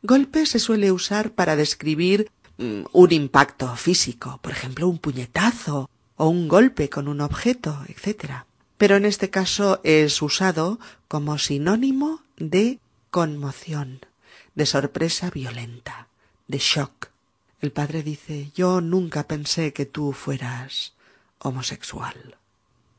Golpe 0.02 0.46
se 0.46 0.58
suele 0.58 0.90
usar 0.92 1.32
para 1.32 1.56
describir 1.56 2.30
un 2.92 3.12
impacto 3.12 3.74
físico, 3.76 4.38
por 4.42 4.52
ejemplo, 4.52 4.88
un 4.88 4.98
puñetazo 4.98 5.90
o 6.16 6.28
un 6.28 6.48
golpe 6.48 6.88
con 6.88 7.08
un 7.08 7.20
objeto, 7.20 7.84
etc. 7.88 8.44
Pero 8.78 8.96
en 8.96 9.04
este 9.04 9.30
caso 9.30 9.80
es 9.84 10.20
usado 10.22 10.78
como 11.08 11.38
sinónimo 11.38 12.20
de 12.36 12.78
conmoción, 13.10 14.00
de 14.54 14.66
sorpresa 14.66 15.30
violenta, 15.30 16.08
de 16.48 16.58
shock. 16.58 17.08
El 17.60 17.72
padre 17.72 18.02
dice 18.02 18.50
Yo 18.54 18.80
nunca 18.80 19.24
pensé 19.24 19.72
que 19.72 19.86
tú 19.86 20.12
fueras 20.12 20.94
homosexual. 21.38 22.36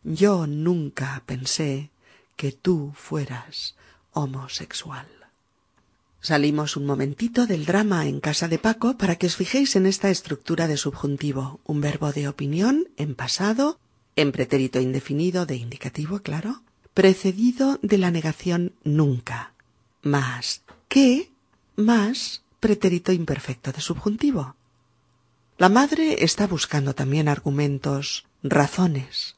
Yo 0.04 0.47
nunca 0.47 1.23
pensé 1.26 1.89
que 2.36 2.52
tú 2.52 2.93
fueras 2.95 3.76
homosexual. 4.12 5.08
Salimos 6.23 6.77
un 6.77 6.86
momentito 6.86 7.47
del 7.47 7.65
drama 7.65 8.07
en 8.07 8.21
casa 8.21 8.47
de 8.47 8.57
Paco 8.57 8.95
para 8.95 9.17
que 9.17 9.27
os 9.27 9.36
fijéis 9.36 9.75
en 9.75 9.86
esta 9.86 10.09
estructura 10.09 10.67
de 10.67 10.77
subjuntivo, 10.77 11.59
un 11.65 11.81
verbo 11.81 12.13
de 12.13 12.29
opinión 12.29 12.88
en 12.95 13.13
pasado, 13.13 13.77
en 14.15 14.31
pretérito 14.31 14.79
indefinido 14.79 15.45
de 15.45 15.57
indicativo, 15.57 16.19
claro, 16.19 16.63
precedido 16.93 17.77
de 17.81 17.97
la 17.97 18.09
negación 18.09 18.71
nunca, 18.86 19.51
más 20.01 20.63
que 20.88 21.29
más 21.75 22.41
pretérito 22.62 23.12
imperfecto 23.12 23.73
de 23.73 23.81
subjuntivo. 23.81 24.55
La 25.57 25.67
madre 25.67 26.23
está 26.23 26.47
buscando 26.47 26.95
también 26.95 27.27
argumentos, 27.27 28.23
razones, 28.43 29.36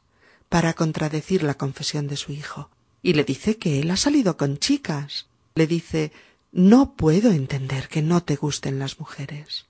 para 0.49 0.73
contradecir 0.73 1.41
la 1.41 1.55
confesión 1.55 2.05
de 2.05 2.17
su 2.17 2.31
hijo, 2.31 2.69
y 3.01 3.13
le 3.13 3.23
dice 3.23 3.57
que 3.57 3.79
él 3.79 3.89
ha 3.89 3.97
salido 3.97 4.37
con 4.37 4.59
chicas. 4.59 5.25
Le 5.55 5.65
dice 5.65 6.11
no 6.55 6.93
puedo 6.93 7.31
entender 7.31 7.89
que 7.89 8.01
no 8.01 8.23
te 8.23 8.37
gusten 8.37 8.79
las 8.79 8.97
mujeres. 8.97 9.65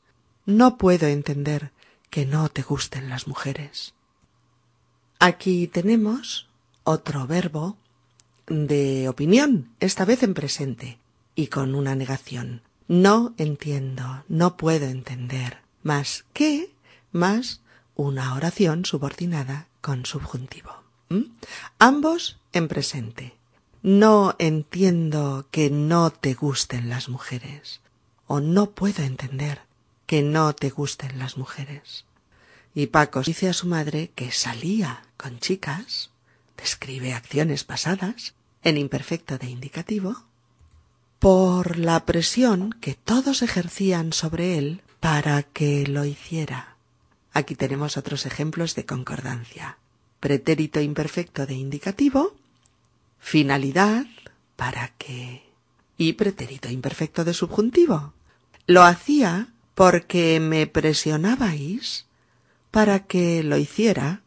No 0.46 0.78
puedo 0.78 1.08
entender 1.08 1.72
que 2.12 2.28
no 2.28 2.48
te 2.50 2.62
gusten 2.62 3.10
las 3.10 3.28
mujeres. 3.28 3.96
Aquí 5.18 5.66
tenemos 5.66 6.48
otro 6.84 7.26
verbo 7.26 7.76
de 8.46 9.10
opinión, 9.10 9.72
esta 9.80 10.06
vez 10.06 10.22
en 10.22 10.36
presente, 10.36 11.00
y 11.34 11.48
con 11.48 11.74
una 11.74 11.96
negación. 11.96 12.62
No 12.88 13.34
entiendo, 13.40 14.24
no 14.28 14.56
puedo 14.56 14.86
entender, 14.86 15.58
más 15.82 16.26
que, 16.34 16.72
más 17.12 17.62
una 17.96 18.36
oración 18.36 18.86
subordinada 18.86 19.70
con 19.82 20.06
subjuntivo. 20.06 20.84
¿Mm? 21.10 21.32
Ambos 21.80 22.38
en 22.54 22.68
presente. 22.68 23.34
No 23.86 24.36
entiendo 24.40 25.46
que 25.52 25.70
no 25.70 26.10
te 26.10 26.34
gusten 26.34 26.90
las 26.90 27.08
mujeres. 27.08 27.82
O 28.26 28.40
no 28.40 28.72
puedo 28.72 29.04
entender 29.04 29.62
que 30.08 30.24
no 30.24 30.56
te 30.56 30.72
gusten 30.72 31.20
las 31.20 31.38
mujeres. 31.38 32.04
Y 32.74 32.88
Paco 32.88 33.22
dice 33.22 33.48
a 33.48 33.54
su 33.54 33.68
madre 33.68 34.10
que 34.16 34.32
salía 34.32 35.04
con 35.18 35.38
chicas, 35.38 36.10
describe 36.58 37.14
acciones 37.14 37.64
pasadas, 37.64 38.34
en 38.64 38.80
imperfecto 38.80 39.38
de 39.38 39.52
indicativo, 39.52 40.24
por 41.20 41.78
la 41.78 42.06
presión 42.06 42.72
que 42.82 42.96
todos 42.96 43.44
ejercían 43.44 44.14
sobre 44.14 44.58
él 44.58 44.82
para 45.00 45.44
que 45.44 45.86
lo 45.86 46.06
hiciera. 46.06 46.76
Aquí 47.34 47.54
tenemos 47.54 47.98
otros 47.98 48.26
ejemplos 48.26 48.74
de 48.74 48.88
concordancia. 48.88 49.78
Pretérito 50.20 50.82
imperfecto 50.82 51.46
de 51.46 51.54
indicativo 51.54 52.34
finalidad, 53.26 54.06
para 54.56 54.90
qué 55.00 55.42
y 55.98 56.14
pretérito 56.14 56.70
imperfecto 56.70 57.26
de 57.26 57.34
subjuntivo. 57.34 58.14
Lo 58.68 58.84
hacía 58.84 59.48
porque 59.74 60.40
me 60.40 60.68
presionabais 60.68 62.06
para 62.70 63.00
que 63.08 63.42
lo 63.42 63.58
hiciera. 63.58 64.22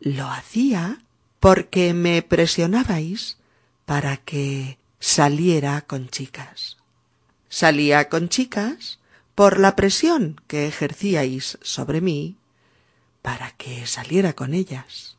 Lo 0.00 0.28
hacía 0.28 0.98
porque 1.40 1.94
me 1.94 2.20
presionabais 2.20 3.38
para 3.86 4.18
que 4.18 4.78
saliera 5.00 5.80
con 5.80 6.10
chicas. 6.10 6.76
Salía 7.48 8.10
con 8.10 8.28
chicas 8.28 8.98
por 9.34 9.58
la 9.58 9.76
presión 9.76 10.38
que 10.46 10.66
ejercíais 10.66 11.58
sobre 11.62 12.02
mí 12.02 12.36
para 13.22 13.52
que 13.52 13.86
saliera 13.86 14.34
con 14.34 14.52
ellas. 14.52 15.16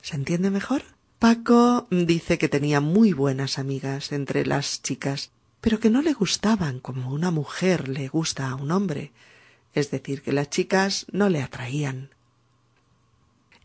¿Se 0.00 0.14
entiende 0.14 0.50
mejor? 0.50 0.95
Paco 1.18 1.86
dice 1.90 2.36
que 2.36 2.50
tenía 2.50 2.80
muy 2.80 3.14
buenas 3.14 3.58
amigas 3.58 4.12
entre 4.12 4.44
las 4.44 4.82
chicas, 4.82 5.30
pero 5.62 5.80
que 5.80 5.88
no 5.88 6.02
le 6.02 6.12
gustaban 6.12 6.78
como 6.78 7.10
una 7.10 7.30
mujer 7.30 7.88
le 7.88 8.08
gusta 8.08 8.50
a 8.50 8.54
un 8.54 8.70
hombre, 8.70 9.12
es 9.72 9.90
decir, 9.90 10.20
que 10.20 10.32
las 10.32 10.50
chicas 10.50 11.06
no 11.12 11.30
le 11.30 11.42
atraían. 11.42 12.10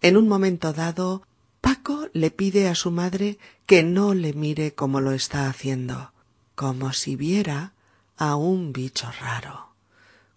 En 0.02 0.16
un 0.16 0.30
momento 0.30 0.72
dado, 0.72 1.24
Paco 1.60 2.08
le 2.14 2.32
pide 2.32 2.70
a 2.70 2.76
su 2.76 2.90
madre 2.90 3.38
que 3.66 3.84
no 3.84 4.14
le 4.14 4.32
mire 4.32 4.74
como 4.74 5.02
lo 5.02 5.12
está 5.12 5.48
haciendo, 5.48 6.14
como 6.56 6.94
si 6.94 7.18
viera 7.18 7.74
a 8.16 8.38
un 8.38 8.72
bicho 8.72 9.12
raro, 9.20 9.74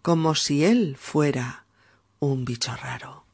como 0.02 0.34
si 0.34 0.64
él 0.64 0.96
fuera 0.98 1.64
un 2.18 2.44
bicho 2.44 2.74
raro. 2.74 3.24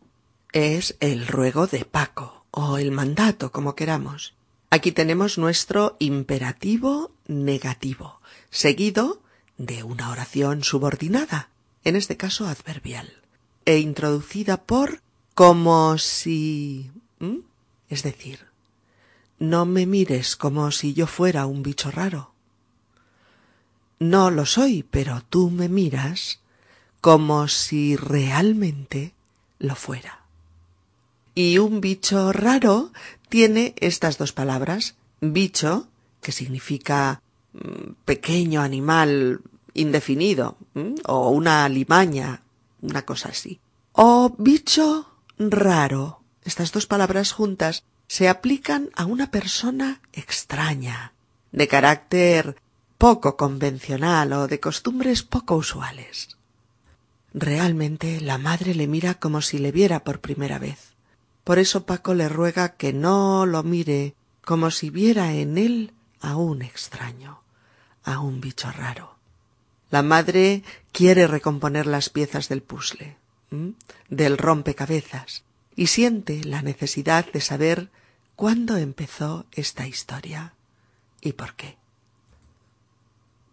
Es 0.52 0.96
el 1.00 1.26
ruego 1.26 1.66
de 1.66 1.86
Paco 1.86 2.39
o 2.50 2.78
el 2.78 2.90
mandato, 2.90 3.52
como 3.52 3.74
queramos. 3.74 4.34
Aquí 4.70 4.92
tenemos 4.92 5.38
nuestro 5.38 5.96
imperativo 5.98 7.10
negativo, 7.26 8.20
seguido 8.50 9.20
de 9.58 9.82
una 9.82 10.10
oración 10.10 10.64
subordinada, 10.64 11.50
en 11.84 11.96
este 11.96 12.16
caso 12.16 12.46
adverbial, 12.46 13.12
e 13.64 13.78
introducida 13.78 14.62
por 14.62 15.02
como 15.34 15.98
si... 15.98 16.90
es 17.88 18.02
decir, 18.02 18.46
no 19.38 19.64
me 19.64 19.86
mires 19.86 20.36
como 20.36 20.70
si 20.70 20.94
yo 20.94 21.06
fuera 21.06 21.46
un 21.46 21.62
bicho 21.62 21.90
raro. 21.90 22.32
No 23.98 24.30
lo 24.30 24.46
soy, 24.46 24.82
pero 24.82 25.22
tú 25.28 25.50
me 25.50 25.68
miras 25.68 26.40
como 27.00 27.48
si 27.48 27.96
realmente 27.96 29.14
lo 29.58 29.74
fuera. 29.74 30.19
Y 31.34 31.58
un 31.58 31.80
bicho 31.80 32.32
raro 32.32 32.92
tiene 33.28 33.74
estas 33.78 34.18
dos 34.18 34.32
palabras, 34.32 34.96
bicho, 35.20 35.88
que 36.20 36.32
significa 36.32 37.22
mm, 37.52 37.92
pequeño 38.04 38.62
animal 38.62 39.40
indefinido, 39.74 40.56
o 41.06 41.30
una 41.30 41.68
limaña, 41.68 42.42
una 42.82 43.02
cosa 43.02 43.30
así. 43.30 43.60
O 43.92 44.34
bicho 44.38 45.10
raro. 45.38 46.22
Estas 46.44 46.72
dos 46.72 46.86
palabras 46.86 47.32
juntas 47.32 47.84
se 48.06 48.28
aplican 48.28 48.90
a 48.96 49.04
una 49.04 49.30
persona 49.30 50.00
extraña, 50.12 51.12
de 51.52 51.68
carácter 51.68 52.56
poco 52.98 53.36
convencional 53.36 54.32
o 54.32 54.48
de 54.48 54.58
costumbres 54.58 55.22
poco 55.22 55.54
usuales. 55.56 56.36
Realmente 57.32 58.20
la 58.20 58.36
madre 58.38 58.74
le 58.74 58.88
mira 58.88 59.14
como 59.14 59.40
si 59.40 59.58
le 59.58 59.70
viera 59.70 60.02
por 60.02 60.20
primera 60.20 60.58
vez. 60.58 60.89
Por 61.44 61.58
eso 61.58 61.84
Paco 61.84 62.14
le 62.14 62.28
ruega 62.28 62.74
que 62.76 62.92
no 62.92 63.46
lo 63.46 63.62
mire 63.62 64.14
como 64.44 64.70
si 64.70 64.90
viera 64.90 65.32
en 65.34 65.58
él 65.58 65.92
a 66.20 66.36
un 66.36 66.62
extraño, 66.62 67.42
a 68.04 68.20
un 68.20 68.40
bicho 68.40 68.70
raro. 68.70 69.16
La 69.90 70.02
madre 70.02 70.62
quiere 70.92 71.26
recomponer 71.26 71.86
las 71.86 72.08
piezas 72.10 72.48
del 72.48 72.62
puzzle, 72.62 73.16
del 74.08 74.38
rompecabezas, 74.38 75.44
y 75.74 75.88
siente 75.88 76.44
la 76.44 76.62
necesidad 76.62 77.30
de 77.32 77.40
saber 77.40 77.90
cuándo 78.36 78.76
empezó 78.76 79.46
esta 79.52 79.86
historia 79.86 80.54
y 81.20 81.32
por 81.32 81.54
qué. 81.54 81.76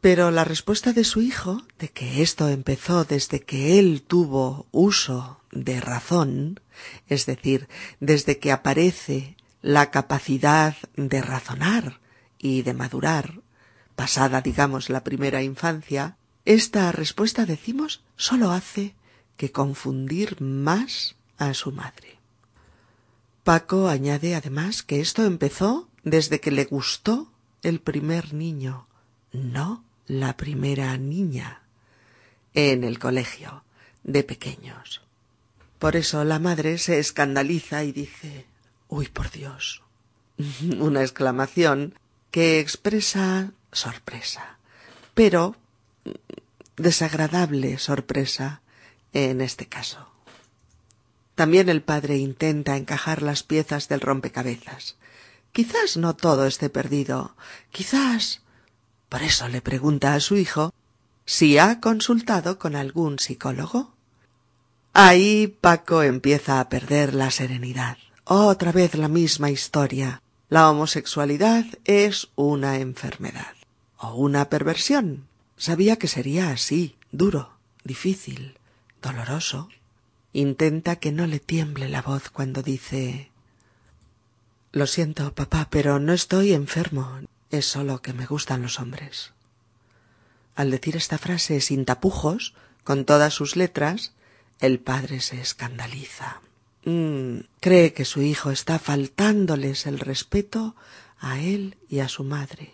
Pero 0.02 0.30
la 0.32 0.44
respuesta 0.44 0.94
de 0.94 1.04
su 1.04 1.22
hijo, 1.22 1.64
de 1.80 1.90
que 1.90 2.22
esto 2.22 2.50
empezó 2.50 3.04
desde 3.04 3.42
que 3.42 3.80
él 3.80 4.04
tuvo 4.06 4.68
uso 4.72 5.37
de 5.52 5.80
razón, 5.80 6.60
es 7.08 7.26
decir, 7.26 7.68
desde 8.00 8.40
que 8.40 8.52
aparece 8.52 9.38
la 9.62 9.92
capacidad 9.92 10.76
de 10.96 11.22
razonar 11.22 12.00
y 12.38 12.62
de 12.62 12.74
madurar, 12.74 13.42
pasada, 13.96 14.42
digamos, 14.42 14.90
la 14.90 15.04
primera 15.04 15.42
infancia, 15.42 16.18
esta 16.46 16.92
respuesta, 16.92 17.46
decimos, 17.46 18.04
sólo 18.16 18.52
hace 18.52 18.96
que 19.36 19.52
confundir 19.52 20.42
más 20.42 21.16
a 21.38 21.54
su 21.54 21.72
madre. 21.72 22.20
Paco 23.44 23.88
añade 23.88 24.36
además 24.36 24.84
que 24.84 25.00
esto 25.00 25.26
empezó 25.26 25.90
desde 26.04 26.40
que 26.40 26.52
le 26.52 26.66
gustó 26.66 27.32
el 27.64 27.80
primer 27.80 28.34
niño, 28.34 28.88
no 29.32 29.84
la 30.06 30.38
primera 30.38 30.98
niña, 30.98 31.64
en 32.54 32.84
el 32.84 33.00
colegio 33.00 33.64
de 34.04 34.24
pequeños. 34.24 35.07
Por 35.80 35.96
eso 35.96 36.24
la 36.24 36.40
madre 36.40 36.78
se 36.78 37.00
escandaliza 37.00 37.84
y 37.84 37.92
dice 37.92 38.46
Uy, 38.88 39.08
por 39.08 39.32
Dios. 39.32 39.84
Una 40.80 41.02
exclamación 41.02 41.94
que 42.32 42.60
expresa 42.60 43.52
sorpresa, 43.72 44.58
pero 45.14 45.56
desagradable 46.76 47.78
sorpresa 47.80 48.62
en 49.14 49.42
este 49.42 49.68
caso. 49.68 50.08
También 51.36 51.70
el 51.70 51.84
padre 51.84 52.18
intenta 52.18 52.78
encajar 52.78 53.22
las 53.22 53.44
piezas 53.44 53.88
del 53.88 54.02
rompecabezas. 54.02 54.98
Quizás 55.52 55.98
no 55.98 56.16
todo 56.16 56.46
esté 56.46 56.70
perdido. 56.70 57.36
Quizás. 57.72 58.42
Por 59.10 59.24
eso 59.24 59.48
le 59.48 59.62
pregunta 59.62 60.14
a 60.14 60.20
su 60.20 60.36
hijo 60.36 60.74
si 61.26 61.58
ha 61.58 61.80
consultado 61.80 62.58
con 62.58 62.76
algún 62.76 63.20
psicólogo. 63.20 63.94
Ahí 65.00 65.46
Paco 65.62 66.02
empieza 66.02 66.60
a 66.60 66.70
perder 66.70 67.14
la 67.14 67.30
serenidad. 67.30 68.00
Otra 68.24 68.72
vez 68.72 68.96
la 68.96 69.08
misma 69.08 69.52
historia. 69.52 70.24
La 70.50 70.72
homosexualidad 70.72 71.66
es 71.86 72.30
una 72.34 72.80
enfermedad 72.80 73.54
o 74.00 74.16
una 74.16 74.50
perversión. 74.50 75.28
Sabía 75.56 75.98
que 75.98 76.08
sería 76.08 76.50
así, 76.50 76.96
duro, 77.12 77.52
difícil, 77.84 78.58
doloroso. 79.00 79.70
Intenta 80.34 80.96
que 80.96 81.12
no 81.12 81.28
le 81.28 81.40
tiemble 81.40 81.90
la 81.90 82.02
voz 82.02 82.32
cuando 82.32 82.64
dice 82.64 83.30
Lo 84.72 84.88
siento, 84.88 85.32
papá, 85.36 85.68
pero 85.70 86.00
no 86.00 86.12
estoy 86.12 86.54
enfermo. 86.54 87.20
Es 87.52 87.68
solo 87.68 88.02
que 88.02 88.14
me 88.14 88.26
gustan 88.26 88.64
los 88.64 88.80
hombres. 88.80 89.34
Al 90.56 90.72
decir 90.72 90.96
esta 90.96 91.20
frase 91.20 91.62
sin 91.62 91.86
tapujos, 91.86 92.56
con 92.84 93.06
todas 93.06 93.36
sus 93.36 93.56
letras, 93.56 94.14
el 94.60 94.80
padre 94.80 95.22
se 95.22 95.40
escandaliza. 95.40 96.42
Mm, 96.86 97.40
cree 97.60 97.94
que 97.94 98.06
su 98.06 98.22
hijo 98.22 98.52
está 98.52 98.80
faltándoles 98.80 99.86
el 99.86 100.00
respeto 100.00 100.76
a 101.20 101.40
él 101.40 101.78
y 101.90 102.00
a 102.00 102.08
su 102.08 102.24
madre 102.24 102.74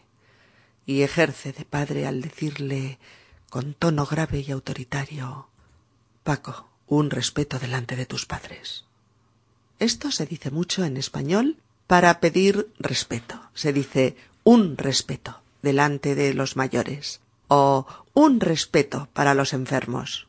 y 0.86 1.02
ejerce 1.02 1.54
de 1.54 1.66
padre 1.66 2.08
al 2.08 2.22
decirle 2.22 3.00
con 3.50 3.74
tono 3.74 4.06
grave 4.06 4.44
y 4.46 4.52
autoritario 4.52 5.48
Paco, 6.24 6.70
un 6.88 7.10
respeto 7.10 7.60
delante 7.60 7.96
de 7.96 8.06
tus 8.06 8.26
padres. 8.26 8.86
Esto 9.80 10.12
se 10.12 10.26
dice 10.26 10.52
mucho 10.52 10.86
en 10.86 10.96
español 10.96 11.58
para 11.88 12.20
pedir 12.20 12.72
respeto. 12.80 13.42
Se 13.54 13.74
dice 13.74 14.16
un 14.44 14.78
respeto 14.78 15.42
delante 15.62 16.16
de 16.16 16.34
los 16.34 16.56
mayores 16.56 17.20
o 17.50 17.86
un 18.14 18.40
respeto 18.40 19.10
para 19.14 19.34
los 19.34 19.54
enfermos. 19.54 20.28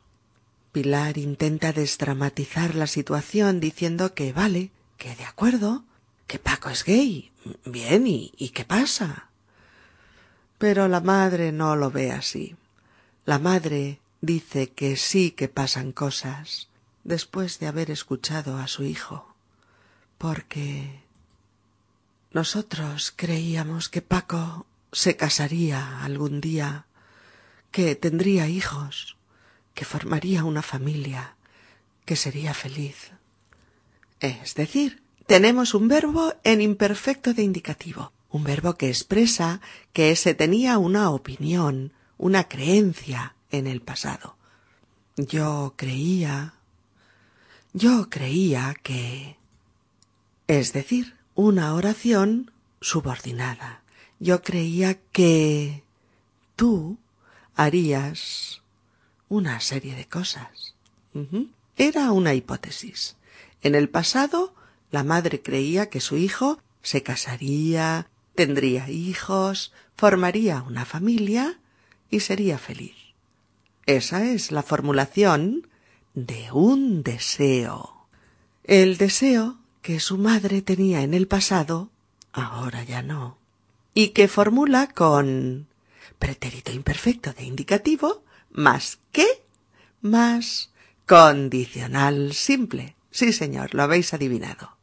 Pilar 0.74 1.18
intenta 1.18 1.72
desdramatizar 1.72 2.74
la 2.74 2.88
situación 2.88 3.60
diciendo 3.60 4.12
que 4.12 4.32
vale, 4.32 4.72
que 4.96 5.14
de 5.14 5.24
acuerdo, 5.24 5.84
que 6.26 6.40
Paco 6.40 6.68
es 6.68 6.82
gay. 6.84 7.30
Bien, 7.64 8.08
¿y, 8.08 8.32
y 8.36 8.48
qué 8.48 8.64
pasa? 8.64 9.28
Pero 10.58 10.88
la 10.88 11.00
madre 11.00 11.52
no 11.52 11.76
lo 11.76 11.92
ve 11.92 12.10
así. 12.10 12.56
La 13.24 13.38
madre 13.38 14.00
dice 14.20 14.72
que 14.72 14.96
sí 14.96 15.30
que 15.30 15.46
pasan 15.46 15.92
cosas 15.92 16.66
después 17.04 17.60
de 17.60 17.68
haber 17.68 17.92
escuchado 17.92 18.58
a 18.58 18.66
su 18.66 18.82
hijo, 18.82 19.32
porque 20.18 21.02
nosotros 22.32 23.12
creíamos 23.14 23.88
que 23.88 24.02
Paco 24.02 24.66
se 24.90 25.16
casaría 25.16 26.02
algún 26.02 26.40
día, 26.40 26.86
que 27.70 27.94
tendría 27.94 28.48
hijos, 28.48 29.13
que 29.74 29.84
formaría 29.84 30.44
una 30.44 30.62
familia, 30.62 31.36
que 32.04 32.16
sería 32.16 32.54
feliz. 32.54 33.12
Es 34.20 34.54
decir, 34.54 35.02
tenemos 35.26 35.74
un 35.74 35.88
verbo 35.88 36.34
en 36.44 36.60
imperfecto 36.60 37.34
de 37.34 37.42
indicativo 37.42 38.12
un 38.34 38.42
verbo 38.42 38.74
que 38.74 38.88
expresa 38.88 39.60
que 39.92 40.16
se 40.16 40.34
tenía 40.34 40.78
una 40.78 41.10
opinión, 41.10 41.92
una 42.18 42.48
creencia 42.48 43.36
en 43.52 43.68
el 43.68 43.80
pasado. 43.80 44.36
Yo 45.16 45.74
creía. 45.76 46.54
Yo 47.72 48.10
creía 48.10 48.74
que. 48.82 49.36
Es 50.48 50.72
decir, 50.72 51.16
una 51.36 51.74
oración 51.74 52.50
subordinada. 52.80 53.82
Yo 54.18 54.42
creía 54.42 54.98
que 55.12 55.84
tú 56.56 56.98
harías 57.54 58.62
una 59.28 59.60
serie 59.60 59.94
de 59.94 60.06
cosas. 60.06 60.74
Era 61.76 62.12
una 62.12 62.34
hipótesis. 62.34 63.16
En 63.62 63.74
el 63.74 63.88
pasado, 63.88 64.54
la 64.90 65.04
madre 65.04 65.42
creía 65.42 65.88
que 65.90 66.00
su 66.00 66.16
hijo 66.16 66.58
se 66.82 67.02
casaría, 67.02 68.08
tendría 68.34 68.90
hijos, 68.90 69.72
formaría 69.96 70.62
una 70.62 70.84
familia 70.84 71.58
y 72.10 72.20
sería 72.20 72.58
feliz. 72.58 72.96
Esa 73.86 74.24
es 74.24 74.50
la 74.52 74.62
formulación 74.62 75.68
de 76.14 76.50
un 76.52 77.02
deseo. 77.02 78.06
El 78.64 78.96
deseo 78.96 79.58
que 79.82 80.00
su 80.00 80.16
madre 80.16 80.62
tenía 80.62 81.02
en 81.02 81.12
el 81.12 81.26
pasado, 81.28 81.90
ahora 82.32 82.84
ya 82.84 83.02
no, 83.02 83.36
y 83.92 84.08
que 84.08 84.28
formula 84.28 84.88
con 84.88 85.66
pretérito 86.18 86.72
imperfecto 86.72 87.32
de 87.32 87.44
indicativo 87.44 88.22
más 88.54 88.98
que 89.12 89.26
más 90.00 90.70
condicional 91.06 92.32
simple. 92.32 92.96
Sí, 93.10 93.32
señor, 93.32 93.74
lo 93.74 93.82
habéis 93.82 94.14
adivinado. 94.14 94.76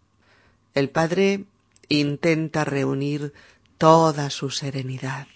El 0.74 0.90
padre 0.90 1.46
intenta 1.90 2.64
reunir 2.64 3.34
toda 3.78 4.30
su 4.30 4.52
serenidad. 4.52 5.28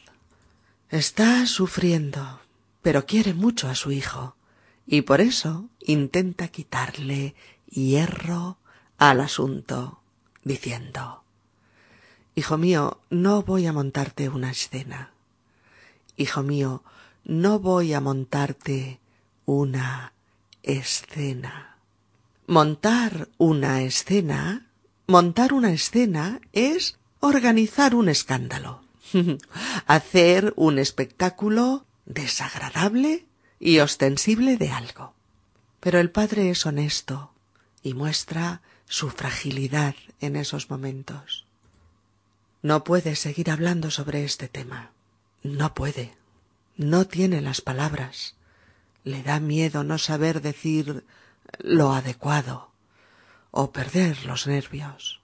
Está 0.90 1.46
sufriendo, 1.48 2.42
pero 2.82 3.06
quiere 3.06 3.34
mucho 3.34 3.68
a 3.68 3.76
su 3.76 3.92
hijo, 3.92 4.36
y 4.86 5.02
por 5.02 5.20
eso 5.20 5.68
intenta 5.80 6.50
quitarle 6.50 7.36
hierro 7.68 8.58
al 8.98 9.22
asunto, 9.22 10.00
diciendo 10.44 11.24
Hijo 12.36 12.58
mío, 12.58 13.00
no 13.10 13.44
voy 13.44 13.66
a 13.66 13.74
montarte 13.74 14.30
una 14.30 14.52
escena. 14.52 15.12
Hijo 16.18 16.44
mío, 16.44 16.84
no 17.26 17.60
voy 17.60 17.94
a 17.94 18.00
montarte 18.00 19.00
una 19.46 20.14
escena. 20.62 21.78
Montar 22.48 23.30
una 23.40 23.82
escena, 23.82 24.68
montar 25.08 25.52
una 25.52 25.72
escena 25.72 26.40
es 26.54 27.00
organizar 27.20 27.96
un 27.96 28.10
escándalo, 28.10 28.84
hacer 29.88 30.54
un 30.56 30.78
espectáculo 30.78 31.86
desagradable 32.06 33.26
y 33.60 33.80
ostensible 33.80 34.58
de 34.58 34.70
algo. 34.70 35.16
Pero 35.80 36.00
el 36.00 36.12
padre 36.12 36.52
es 36.52 36.66
honesto 36.68 37.32
y 37.82 37.96
muestra 37.96 38.62
su 38.86 39.10
fragilidad 39.10 39.96
en 40.20 40.36
esos 40.36 40.70
momentos. 40.70 41.48
No 42.62 42.84
puede 42.84 43.16
seguir 43.16 43.50
hablando 43.50 43.90
sobre 43.90 44.24
este 44.24 44.48
tema. 44.48 44.92
No 45.42 45.74
puede. 45.74 46.14
No 46.78 47.08
tiene 47.08 47.42
las 47.42 47.62
palabras. 47.62 48.36
Le 49.04 49.24
da 49.24 49.40
miedo 49.40 49.84
no 49.84 49.98
saber 49.98 50.42
decir 50.42 51.06
lo 51.60 51.94
adecuado, 51.94 52.72
o 53.52 53.72
perder 53.72 54.26
los 54.26 54.48
nervios, 54.48 55.22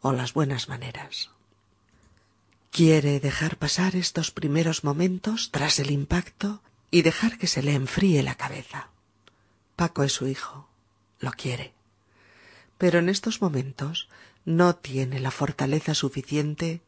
o 0.00 0.12
las 0.12 0.34
buenas 0.34 0.68
maneras. 0.68 1.30
Quiere 2.70 3.18
dejar 3.18 3.56
pasar 3.56 3.96
estos 3.96 4.30
primeros 4.30 4.84
momentos 4.84 5.50
tras 5.50 5.78
el 5.78 5.90
impacto 5.90 6.60
y 6.90 7.02
dejar 7.02 7.38
que 7.38 7.46
se 7.46 7.62
le 7.62 7.74
enfríe 7.74 8.22
la 8.22 8.36
cabeza. 8.36 8.90
Paco 9.74 10.04
es 10.04 10.12
su 10.12 10.28
hijo, 10.28 10.68
lo 11.18 11.32
quiere. 11.32 11.72
Pero 12.78 13.00
en 13.00 13.08
estos 13.08 13.42
momentos 13.42 14.08
no 14.44 14.76
tiene 14.76 15.18
la 15.18 15.30
fortaleza 15.30 15.94
suficiente 15.94 16.82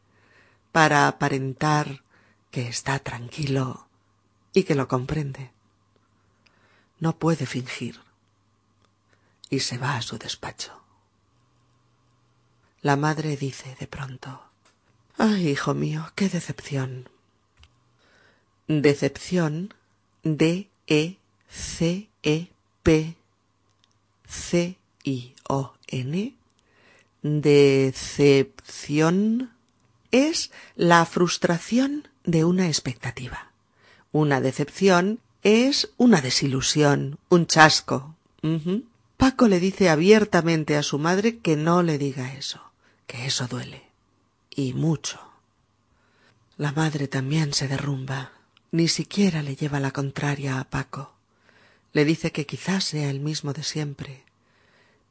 para 0.71 1.07
aparentar 1.07 2.03
que 2.51 2.67
está 2.67 2.99
tranquilo 2.99 3.86
y 4.53 4.63
que 4.63 4.75
lo 4.75 4.87
comprende. 4.87 5.51
No 6.99 7.17
puede 7.17 7.45
fingir. 7.45 7.99
Y 9.49 9.59
se 9.61 9.77
va 9.77 9.95
a 9.95 10.01
su 10.01 10.17
despacho. 10.17 10.81
La 12.81 12.95
madre 12.95 13.37
dice 13.37 13.75
de 13.79 13.87
pronto 13.87 14.43
Ay, 15.17 15.49
hijo 15.49 15.73
mío, 15.73 16.11
qué 16.15 16.29
decepción. 16.29 17.09
Decepción 18.67 19.73
D 20.23 20.69
E 20.85 21.17
C 21.49 22.09
E 22.21 22.51
P 22.83 23.15
C 24.27 24.77
I 25.03 25.33
O 25.47 25.73
N 25.87 26.35
Decepción 27.23 28.61
es 30.11 30.51
la 30.75 31.05
frustración 31.05 32.07
de 32.23 32.45
una 32.45 32.67
expectativa. 32.67 33.51
Una 34.11 34.41
decepción 34.41 35.19
es 35.43 35.89
una 35.97 36.21
desilusión, 36.21 37.19
un 37.29 37.47
chasco. 37.47 38.15
Paco 39.17 39.47
le 39.47 39.59
dice 39.59 39.89
abiertamente 39.89 40.77
a 40.77 40.83
su 40.83 40.99
madre 40.99 41.39
que 41.39 41.55
no 41.55 41.83
le 41.83 41.97
diga 41.97 42.33
eso, 42.33 42.61
que 43.07 43.25
eso 43.25 43.47
duele. 43.47 43.83
Y 44.49 44.73
mucho. 44.73 45.19
La 46.57 46.71
madre 46.71 47.07
también 47.07 47.53
se 47.53 47.67
derrumba. 47.67 48.31
Ni 48.71 48.87
siquiera 48.87 49.41
le 49.41 49.55
lleva 49.55 49.79
la 49.79 49.91
contraria 49.91 50.59
a 50.59 50.65
Paco. 50.65 51.13
Le 51.93 52.03
dice 52.05 52.31
que 52.31 52.45
quizás 52.45 52.83
sea 52.83 53.09
el 53.09 53.19
mismo 53.19 53.53
de 53.53 53.63
siempre. 53.63 54.23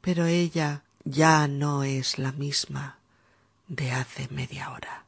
Pero 0.00 0.26
ella 0.26 0.82
ya 1.04 1.46
no 1.48 1.84
es 1.84 2.18
la 2.18 2.32
misma 2.32 2.98
de 3.68 3.92
hace 3.92 4.28
media 4.30 4.70
hora. 4.70 5.04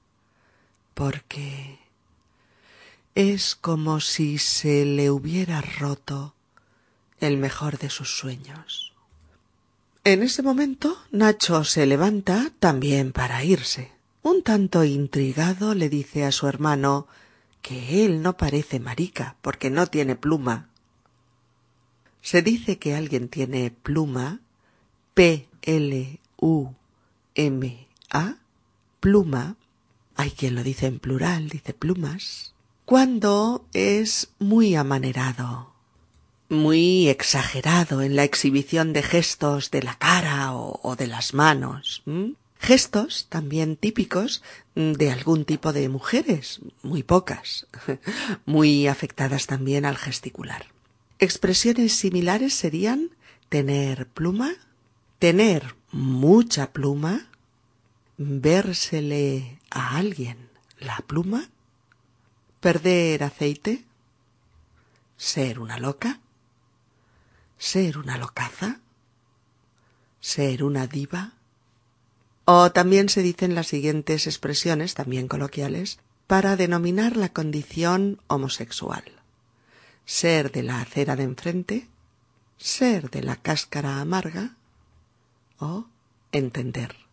Porque 0.94 1.78
es 3.18 3.56
como 3.56 3.98
si 3.98 4.38
se 4.38 4.84
le 4.84 5.10
hubiera 5.10 5.60
roto 5.60 6.36
el 7.18 7.36
mejor 7.36 7.76
de 7.78 7.90
sus 7.90 8.16
sueños. 8.16 8.92
En 10.04 10.22
ese 10.22 10.40
momento 10.40 10.96
Nacho 11.10 11.64
se 11.64 11.84
levanta 11.86 12.52
también 12.60 13.10
para 13.10 13.42
irse. 13.42 13.90
Un 14.22 14.44
tanto 14.44 14.84
intrigado 14.84 15.74
le 15.74 15.88
dice 15.88 16.24
a 16.24 16.30
su 16.30 16.46
hermano 16.46 17.08
que 17.60 18.04
él 18.04 18.22
no 18.22 18.36
parece 18.36 18.78
marica 18.78 19.34
porque 19.42 19.68
no 19.68 19.88
tiene 19.88 20.14
pluma. 20.14 20.68
Se 22.22 22.40
dice 22.40 22.78
que 22.78 22.94
alguien 22.94 23.28
tiene 23.28 23.72
pluma, 23.72 24.38
P 25.14 25.48
L 25.62 26.20
U 26.36 26.68
M 27.34 27.88
A, 28.10 28.36
pluma, 29.00 29.56
hay 30.14 30.30
quien 30.30 30.54
lo 30.54 30.62
dice 30.62 30.86
en 30.86 31.00
plural, 31.00 31.48
dice 31.48 31.74
plumas, 31.74 32.54
cuando 32.88 33.66
es 33.74 34.30
muy 34.38 34.74
amanerado, 34.74 35.74
muy 36.48 37.10
exagerado 37.10 38.00
en 38.00 38.16
la 38.16 38.24
exhibición 38.24 38.94
de 38.94 39.02
gestos 39.02 39.70
de 39.70 39.82
la 39.82 39.98
cara 39.98 40.54
o, 40.54 40.96
de 40.96 41.06
las 41.06 41.34
manos. 41.34 42.02
Gestos 42.58 43.26
también 43.28 43.76
típicos 43.76 44.42
de 44.74 45.10
algún 45.10 45.44
tipo 45.44 45.74
de 45.74 45.90
mujeres, 45.90 46.60
muy 46.82 47.02
pocas, 47.02 47.66
muy 48.46 48.86
afectadas 48.86 49.46
también 49.46 49.84
al 49.84 49.98
gesticular. 49.98 50.64
Expresiones 51.18 51.92
similares 51.92 52.54
serían 52.54 53.10
tener 53.50 54.06
pluma, 54.06 54.54
tener 55.18 55.74
mucha 55.92 56.72
pluma, 56.72 57.28
vérsele 58.16 59.58
a 59.68 59.98
alguien 59.98 60.38
la 60.80 61.04
pluma, 61.06 61.50
perder 62.60 63.22
aceite, 63.22 63.84
ser 65.16 65.58
una 65.58 65.78
loca, 65.78 66.20
ser 67.58 67.98
una 67.98 68.18
locaza, 68.18 68.80
ser 70.20 70.64
una 70.64 70.86
diva. 70.86 71.32
O 72.44 72.72
también 72.72 73.08
se 73.08 73.22
dicen 73.22 73.54
las 73.54 73.66
siguientes 73.66 74.26
expresiones, 74.26 74.94
también 74.94 75.28
coloquiales, 75.28 75.98
para 76.26 76.56
denominar 76.56 77.16
la 77.16 77.30
condición 77.30 78.20
homosexual. 78.26 79.04
Ser 80.04 80.50
de 80.52 80.62
la 80.62 80.80
acera 80.80 81.16
de 81.16 81.24
enfrente, 81.24 81.88
ser 82.56 83.10
de 83.10 83.22
la 83.22 83.36
cáscara 83.36 84.00
amarga 84.00 84.56
o 85.58 85.86
entender. 86.32 87.07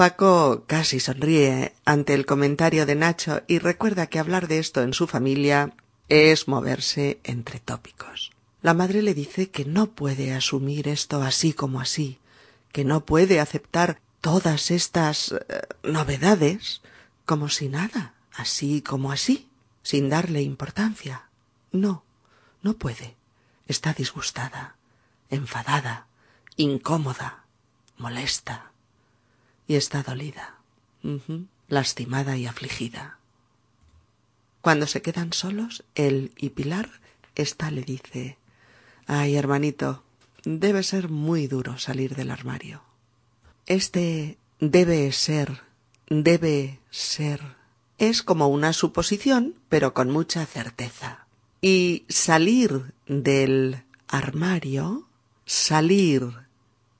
Paco 0.00 0.64
casi 0.66 0.98
sonríe 0.98 1.74
ante 1.84 2.14
el 2.14 2.24
comentario 2.24 2.86
de 2.86 2.94
Nacho 2.94 3.42
y 3.46 3.58
recuerda 3.58 4.06
que 4.06 4.18
hablar 4.18 4.48
de 4.48 4.58
esto 4.58 4.82
en 4.82 4.94
su 4.94 5.06
familia 5.06 5.74
es 6.08 6.48
moverse 6.48 7.20
entre 7.22 7.60
tópicos. 7.60 8.32
La 8.62 8.72
madre 8.72 9.02
le 9.02 9.12
dice 9.12 9.50
que 9.50 9.66
no 9.66 9.90
puede 9.90 10.32
asumir 10.32 10.88
esto 10.88 11.22
así 11.22 11.52
como 11.52 11.82
así, 11.82 12.18
que 12.72 12.82
no 12.82 13.04
puede 13.04 13.40
aceptar 13.40 14.00
todas 14.22 14.70
estas 14.70 15.32
eh, 15.32 15.60
novedades 15.82 16.80
como 17.26 17.50
si 17.50 17.68
nada, 17.68 18.14
así 18.32 18.80
como 18.80 19.12
así, 19.12 19.50
sin 19.82 20.08
darle 20.08 20.40
importancia. 20.40 21.28
No, 21.72 22.04
no 22.62 22.72
puede. 22.72 23.16
Está 23.66 23.92
disgustada, 23.92 24.76
enfadada, 25.28 26.06
incómoda, 26.56 27.44
molesta 27.98 28.70
y 29.70 29.76
está 29.76 30.02
dolida, 30.02 30.56
lastimada 31.68 32.36
y 32.36 32.46
afligida. 32.46 33.20
Cuando 34.62 34.88
se 34.88 35.00
quedan 35.00 35.32
solos, 35.32 35.84
él 35.94 36.32
y 36.36 36.48
Pilar, 36.48 36.90
ésta 37.36 37.70
le 37.70 37.82
dice 37.82 38.36
Ay, 39.06 39.36
hermanito, 39.36 40.02
debe 40.44 40.82
ser 40.82 41.08
muy 41.08 41.46
duro 41.46 41.78
salir 41.78 42.16
del 42.16 42.32
armario. 42.32 42.82
Este 43.66 44.38
debe 44.58 45.12
ser, 45.12 45.62
debe 46.08 46.80
ser, 46.90 47.40
es 47.96 48.24
como 48.24 48.48
una 48.48 48.72
suposición, 48.72 49.54
pero 49.68 49.94
con 49.94 50.10
mucha 50.10 50.46
certeza. 50.46 51.26
Y 51.60 52.06
salir 52.08 52.92
del 53.06 53.84
armario, 54.08 55.06
salir 55.46 56.32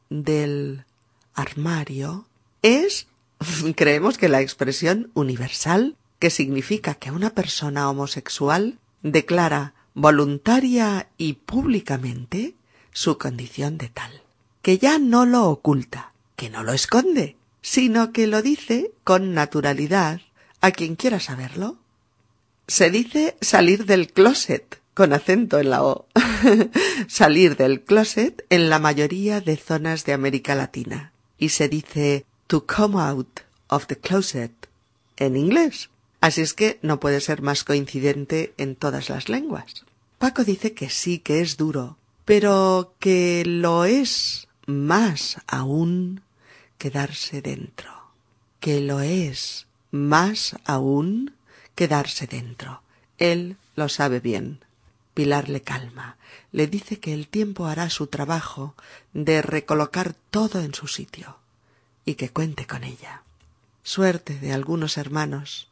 del 0.09 0.85
armario, 1.35 2.29
es, 2.63 3.07
creemos 3.77 4.19
que 4.19 4.29
la 4.29 4.41
expresión 4.41 5.11
universal 5.15 5.97
que 6.19 6.31
significa 6.31 6.95
que 6.95 7.11
una 7.11 7.31
persona 7.31 7.89
homosexual 7.89 8.79
declara 9.03 9.75
voluntaria 9.95 11.09
y 11.17 11.33
públicamente 11.35 12.55
su 12.93 13.19
condición 13.19 13.79
de 13.79 13.89
tal, 13.89 14.23
que 14.63 14.79
ya 14.79 14.99
no 14.99 15.25
lo 15.25 15.49
oculta, 15.49 16.13
que 16.37 16.51
no 16.51 16.63
lo 16.63 16.73
esconde, 16.73 17.37
sino 17.63 18.13
que 18.13 18.27
lo 18.27 18.43
dice 18.43 18.93
con 19.05 19.35
naturalidad 19.35 20.21
a 20.61 20.71
quien 20.71 20.97
quiera 20.97 21.21
saberlo. 21.21 21.79
Se 22.67 22.91
dice 22.91 23.37
salir 23.41 23.87
del 23.87 24.13
closet, 24.13 24.81
con 24.95 25.13
acento 25.13 25.59
en 25.59 25.71
la 25.71 25.83
O. 25.83 26.07
salir 27.09 27.57
del 27.57 27.83
closet 27.83 28.45
en 28.51 28.69
la 28.69 28.79
mayoría 28.79 29.41
de 29.41 29.57
zonas 29.57 30.05
de 30.05 30.13
América 30.13 30.55
Latina. 30.55 31.13
Y 31.39 31.51
se 31.51 31.69
dice 31.69 32.27
to 32.51 32.67
come 32.67 33.01
out 33.01 33.43
of 33.69 33.87
the 33.87 33.97
closet 33.97 34.69
en 35.17 35.37
inglés. 35.37 35.89
Así 36.21 36.41
es 36.41 36.53
que 36.53 36.81
no 36.83 36.99
puede 36.99 37.21
ser 37.21 37.43
más 37.43 37.63
coincidente 37.63 38.53
en 38.57 38.75
todas 38.75 39.09
las 39.09 39.29
lenguas. 39.29 39.85
Paco 40.19 40.43
dice 40.43 40.75
que 40.75 40.91
sí, 40.91 41.21
que 41.21 41.43
es 41.43 41.57
duro, 41.57 41.97
pero 42.25 42.95
que 42.99 43.45
lo 43.47 43.85
es 43.85 44.49
más 44.67 45.39
aún 45.47 46.23
quedarse 46.77 47.41
dentro. 47.41 47.93
Que 48.59 48.81
lo 48.81 49.01
es 49.01 49.69
más 49.93 50.57
aún 50.65 51.35
quedarse 51.77 52.27
dentro. 52.27 52.83
Él 53.19 53.59
lo 53.77 53.89
sabe 53.89 54.19
bien. 54.19 54.59
Pilar 55.15 55.49
le 55.49 55.61
calma, 55.61 56.17
le 56.51 56.67
dice 56.67 56.99
que 56.99 57.15
el 57.15 57.29
tiempo 57.29 57.67
hará 57.67 57.91
su 57.91 58.09
trabajo 58.09 58.75
de 59.13 59.41
recolocar 59.41 60.15
todo 60.31 60.61
en 60.61 60.75
su 60.75 60.89
sitio 60.89 61.40
y 62.11 62.15
que 62.17 62.31
cuente 62.31 62.67
con 62.67 62.85
ella. 62.85 63.23
Suerte 63.83 64.39
de 64.39 64.53
algunos 64.53 64.99
hermanos, 64.99 65.69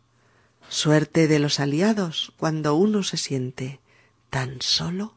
suerte 0.68 1.28
de 1.28 1.38
los 1.38 1.60
aliados 1.60 2.32
cuando 2.36 2.74
uno 2.74 3.02
se 3.02 3.16
siente 3.16 3.80
tan 4.30 4.62
solo 4.62 5.14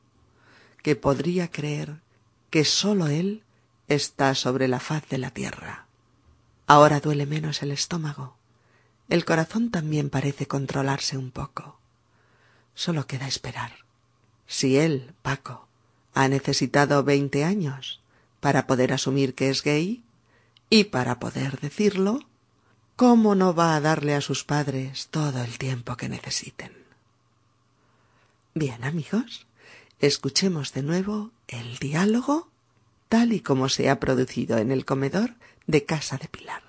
que 0.82 0.96
podría 0.96 1.50
creer 1.50 2.02
que 2.50 2.66
sólo 2.66 3.08
él 3.08 3.44
está 3.88 4.36
sobre 4.36 4.68
la 4.68 4.80
faz 4.80 5.08
de 5.10 5.20
la 5.20 5.32
tierra. 5.32 5.86
Ahora 6.66 7.00
duele 7.00 7.26
menos 7.26 7.62
el 7.62 7.72
estómago. 7.72 8.36
El 9.08 9.26
corazón 9.26 9.72
también 9.72 10.10
parece 10.10 10.48
controlarse 10.48 11.18
un 11.18 11.32
poco. 11.32 11.80
Solo 12.74 13.06
queda 13.06 13.28
esperar. 13.28 13.74
Si 14.48 14.78
él, 14.78 15.14
Paco, 15.22 15.68
ha 16.14 16.28
necesitado 16.28 17.04
veinte 17.04 17.44
años 17.44 18.02
para 18.40 18.66
poder 18.68 18.92
asumir 18.92 19.36
que 19.36 19.50
es 19.50 19.64
gay 19.64 20.04
y 20.72 20.86
para 20.86 21.20
poder 21.20 21.60
decirlo, 21.60 22.22
¿cómo 22.96 23.36
no 23.36 23.54
va 23.54 23.76
a 23.76 23.82
darle 23.82 24.16
a 24.16 24.22
sus 24.22 24.46
padres 24.46 25.10
todo 25.12 25.44
el 25.44 25.58
tiempo 25.58 25.98
que 25.98 26.08
necesiten? 26.08 26.72
Bien, 28.56 28.82
amigos, 28.86 29.48
escuchemos 30.00 30.72
de 30.72 30.82
nuevo 30.82 31.32
el 31.50 31.78
diálogo 31.78 32.50
tal 33.10 33.34
y 33.34 33.42
como 33.42 33.68
se 33.68 33.90
ha 33.90 34.00
producido 34.00 34.60
en 34.60 34.72
el 34.72 34.86
comedor 34.86 35.36
de 35.68 35.84
casa 35.84 36.18
de 36.18 36.30
Pilar. 36.30 36.64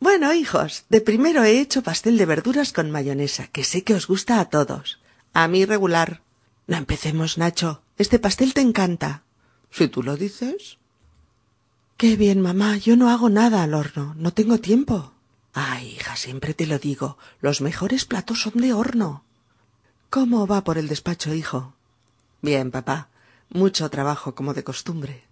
Bueno, 0.00 0.34
hijos, 0.34 0.86
de 0.88 1.00
primero 1.00 1.44
he 1.44 1.60
hecho 1.60 1.84
pastel 1.84 2.18
de 2.18 2.26
verduras 2.26 2.72
con 2.72 2.90
mayonesa, 2.90 3.46
que 3.46 3.62
sé 3.62 3.84
que 3.84 3.94
os 3.94 4.08
gusta 4.08 4.40
a 4.40 4.46
todos. 4.46 4.98
A 5.32 5.46
mí 5.46 5.64
regular. 5.64 6.22
No 6.66 6.76
empecemos, 6.76 7.38
Nacho. 7.38 7.82
Este 7.98 8.18
pastel 8.18 8.52
te 8.52 8.62
encanta. 8.62 9.22
Si 9.70 9.86
tú 9.86 10.02
lo 10.02 10.16
dices. 10.16 10.79
Qué 12.00 12.16
bien, 12.16 12.40
mamá. 12.40 12.78
Yo 12.78 12.96
no 12.96 13.10
hago 13.10 13.28
nada 13.28 13.62
al 13.62 13.74
horno. 13.74 14.14
No 14.16 14.32
tengo 14.32 14.56
tiempo. 14.56 15.12
Ay, 15.52 15.96
hija, 15.96 16.16
siempre 16.16 16.54
te 16.54 16.66
lo 16.66 16.78
digo. 16.78 17.18
Los 17.42 17.60
mejores 17.60 18.06
platos 18.06 18.40
son 18.40 18.54
de 18.54 18.72
horno. 18.72 19.22
¿Cómo 20.08 20.46
va 20.46 20.64
por 20.64 20.78
el 20.78 20.88
despacho, 20.88 21.34
hijo? 21.34 21.74
Bien, 22.40 22.70
papá. 22.70 23.10
Mucho 23.50 23.90
trabajo 23.90 24.34
como 24.34 24.54
de 24.54 24.64
costumbre. 24.64 25.24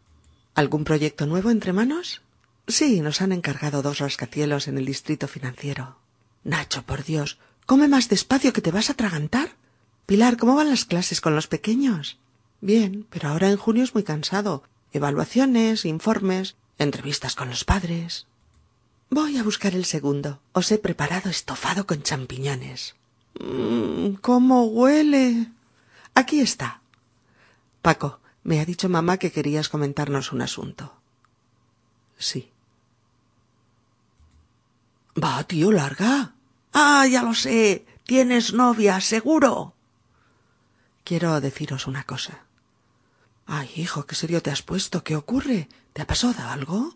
¿Algún 0.55 0.85
proyecto 0.85 1.25
nuevo 1.25 1.49
entre 1.49 1.73
manos? 1.73 2.21
Sí, 2.67 3.01
nos 3.01 3.23
han 3.23 3.33
encargado 3.33 3.81
dos 3.81 4.01
rascacielos 4.01 4.69
en 4.69 4.77
el 4.77 4.85
distrito 4.85 5.27
financiero. 5.27 5.97
Nacho, 6.45 6.83
por 6.83 7.03
Dios, 7.03 7.39
come 7.65 7.89
más 7.89 8.11
despacio 8.11 8.53
que 8.53 8.61
te 8.61 8.73
vas 8.73 8.91
a 8.91 8.93
atragantar. 8.93 9.53
Pilar, 10.05 10.37
¿cómo 10.37 10.55
van 10.55 10.69
las 10.69 10.85
clases 10.85 11.23
con 11.23 11.35
los 11.35 11.47
pequeños? 11.47 12.19
Bien, 12.61 13.07
pero 13.09 13.31
ahora 13.31 13.49
en 13.49 13.57
junio 13.57 13.85
es 13.85 13.95
muy 13.95 14.03
cansado. 14.03 14.65
Evaluaciones, 14.93 15.85
informes, 15.85 16.57
entrevistas 16.79 17.35
con 17.35 17.51
los 17.51 17.65
padres. 17.65 18.27
Voy 19.11 19.39
a 19.39 19.43
buscar 19.43 19.75
el 19.75 19.85
segundo. 19.85 20.41
Os 20.53 20.71
he 20.73 20.79
preparado 20.79 21.31
estofado 21.31 21.87
con 21.87 22.03
champiñones. 22.03 22.95
Mm, 23.41 24.15
¿Cómo 24.21 24.65
huele? 24.67 25.51
Aquí 26.15 26.41
está. 26.41 26.81
Paco, 27.83 28.21
me 28.43 28.61
ha 28.61 28.65
dicho 28.65 28.89
mamá 28.89 29.19
que 29.19 29.33
querías 29.33 29.69
comentarnos 29.69 30.33
un 30.33 30.43
asunto. 30.43 30.95
Sí. 32.17 32.51
Va, 35.23 35.43
tío, 35.45 35.71
larga. 35.73 36.35
Ah, 36.73 37.07
ya 37.07 37.23
lo 37.23 37.35
sé. 37.35 37.87
Tienes 38.05 38.53
novia, 38.53 39.01
seguro. 39.01 39.75
Quiero 41.05 41.41
deciros 41.41 41.87
una 41.87 42.05
cosa. 42.05 42.45
Ay, 43.51 43.71
hijo, 43.77 44.05
qué 44.05 44.15
serio 44.15 44.43
te 44.43 44.51
has 44.51 44.61
puesto. 44.61 45.03
¿Qué 45.03 45.17
ocurre? 45.17 45.71
¿Te 45.95 46.03
ha 46.03 46.07
pasado 46.07 46.47
algo? 46.51 46.95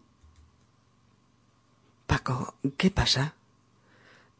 Paco, 2.06 2.54
¿qué 2.76 2.90
pasa? 2.90 3.34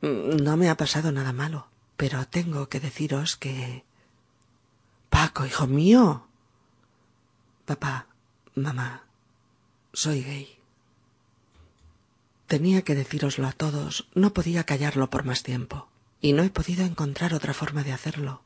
Mm, 0.03 0.37
no 0.45 0.59
me 0.59 0.69
ha 0.69 0.77
pasado 0.77 1.11
nada 1.11 1.33
malo. 1.33 1.69
Pero 1.97 2.27
tengo 2.29 2.69
que 2.69 2.81
deciros 2.81 3.37
que... 3.37 3.85
Paco, 5.09 5.47
hijo 5.47 5.67
mío. 5.67 6.27
Papá, 7.65 8.07
mamá, 8.55 9.05
soy 9.95 10.23
gay. 10.23 10.59
Tenía 12.47 12.83
que 12.83 12.95
decíroslo 12.95 13.47
a 13.47 13.53
todos, 13.53 14.09
no 14.15 14.35
podía 14.35 14.65
callarlo 14.65 15.09
por 15.09 15.25
más 15.25 15.43
tiempo, 15.43 15.89
y 16.21 16.35
no 16.35 16.43
he 16.43 16.51
podido 16.51 16.85
encontrar 16.85 17.33
otra 17.33 17.55
forma 17.55 17.83
de 17.85 17.93
hacerlo. 17.93 18.43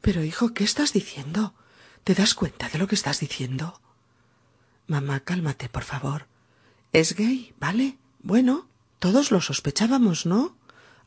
Pero, 0.00 0.22
hijo, 0.22 0.54
¿qué 0.54 0.62
estás 0.62 0.92
diciendo? 0.92 1.54
¿Te 2.04 2.14
das 2.14 2.34
cuenta 2.34 2.68
de 2.68 2.78
lo 2.78 2.86
que 2.86 2.94
estás 2.94 3.20
diciendo? 3.20 3.80
Mamá, 4.86 5.20
cálmate, 5.20 5.70
por 5.70 5.84
favor. 5.84 6.26
Es 6.92 7.16
gay, 7.16 7.54
¿vale? 7.58 7.96
Bueno, 8.22 8.68
todos 8.98 9.30
lo 9.30 9.40
sospechábamos, 9.40 10.26
¿no? 10.26 10.54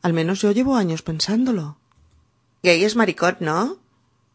Al 0.02 0.12
menos 0.12 0.42
yo 0.42 0.50
llevo 0.50 0.74
años 0.74 1.02
pensándolo. 1.02 1.78
Gay 2.64 2.82
es 2.84 2.96
maricón, 2.96 3.36
¿no? 3.38 3.78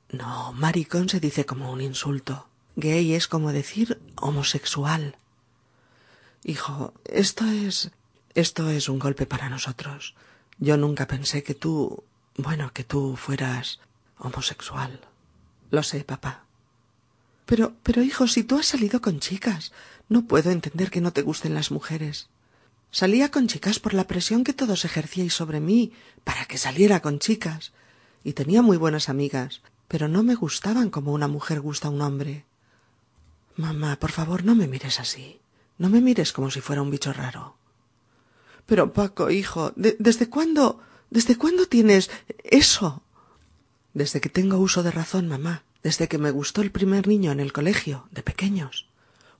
No, 0.09 0.53
maricón 0.53 1.09
se 1.09 1.19
dice 1.19 1.45
como 1.45 1.69
un 1.69 1.81
insulto. 1.81 2.47
Gay 2.77 3.13
es 3.13 3.27
como 3.27 3.51
decir 3.51 4.01
homosexual. 4.15 5.17
Hijo, 6.45 6.93
esto 7.03 7.45
es. 7.45 7.91
esto 8.35 8.69
es 8.69 8.87
un 8.87 8.99
golpe 8.99 9.25
para 9.25 9.49
nosotros. 9.49 10.15
Yo 10.59 10.77
nunca 10.77 11.07
pensé 11.07 11.43
que 11.43 11.55
tú. 11.55 12.05
bueno, 12.37 12.71
que 12.71 12.85
tú 12.85 13.17
fueras 13.17 13.81
homosexual. 14.17 15.01
Lo 15.69 15.83
sé, 15.83 16.05
papá. 16.05 16.42
Pero, 17.45 17.73
pero, 17.83 18.01
hijo, 18.01 18.27
si 18.27 18.43
tú 18.43 18.57
has 18.57 18.67
salido 18.67 19.01
con 19.01 19.19
chicas, 19.19 19.71
no 20.09 20.25
puedo 20.25 20.51
entender 20.51 20.89
que 20.91 21.01
no 21.01 21.11
te 21.11 21.21
gusten 21.21 21.53
las 21.53 21.71
mujeres. 21.71 22.27
Salía 22.91 23.31
con 23.31 23.47
chicas 23.47 23.79
por 23.79 23.93
la 23.93 24.05
presión 24.05 24.43
que 24.43 24.53
todos 24.53 24.85
ejercíais 24.85 25.33
sobre 25.33 25.59
mí 25.59 25.91
para 26.23 26.45
que 26.45 26.57
saliera 26.57 27.01
con 27.01 27.19
chicas. 27.19 27.73
Y 28.23 28.33
tenía 28.33 28.61
muy 28.61 28.77
buenas 28.77 29.09
amigas, 29.09 29.61
pero 29.87 30.07
no 30.07 30.23
me 30.23 30.35
gustaban 30.35 30.89
como 30.89 31.11
una 31.11 31.27
mujer 31.27 31.59
gusta 31.59 31.87
a 31.87 31.91
un 31.91 32.01
hombre. 32.01 32.45
Mamá, 33.57 33.97
por 33.97 34.11
favor, 34.11 34.45
no 34.45 34.55
me 34.55 34.67
mires 34.67 34.99
así. 34.99 35.39
No 35.77 35.89
me 35.89 36.01
mires 36.01 36.33
como 36.33 36.51
si 36.51 36.61
fuera 36.61 36.81
un 36.81 36.91
bicho 36.91 37.11
raro. 37.13 37.55
Pero, 38.65 38.93
Paco, 38.93 39.29
hijo, 39.29 39.73
¿desde 39.75 40.29
cuándo? 40.29 40.79
¿Desde 41.09 41.35
cuándo 41.35 41.67
tienes 41.67 42.09
eso? 42.43 43.03
Desde 43.93 44.21
que 44.21 44.29
tengo 44.29 44.57
uso 44.57 44.83
de 44.83 44.91
razón, 44.91 45.27
mamá. 45.27 45.63
Desde 45.83 46.07
que 46.07 46.17
me 46.17 46.31
gustó 46.31 46.61
el 46.61 46.71
primer 46.71 47.07
niño 47.07 47.31
en 47.31 47.39
el 47.39 47.53
colegio, 47.53 48.07
de 48.11 48.23
pequeños. 48.23 48.87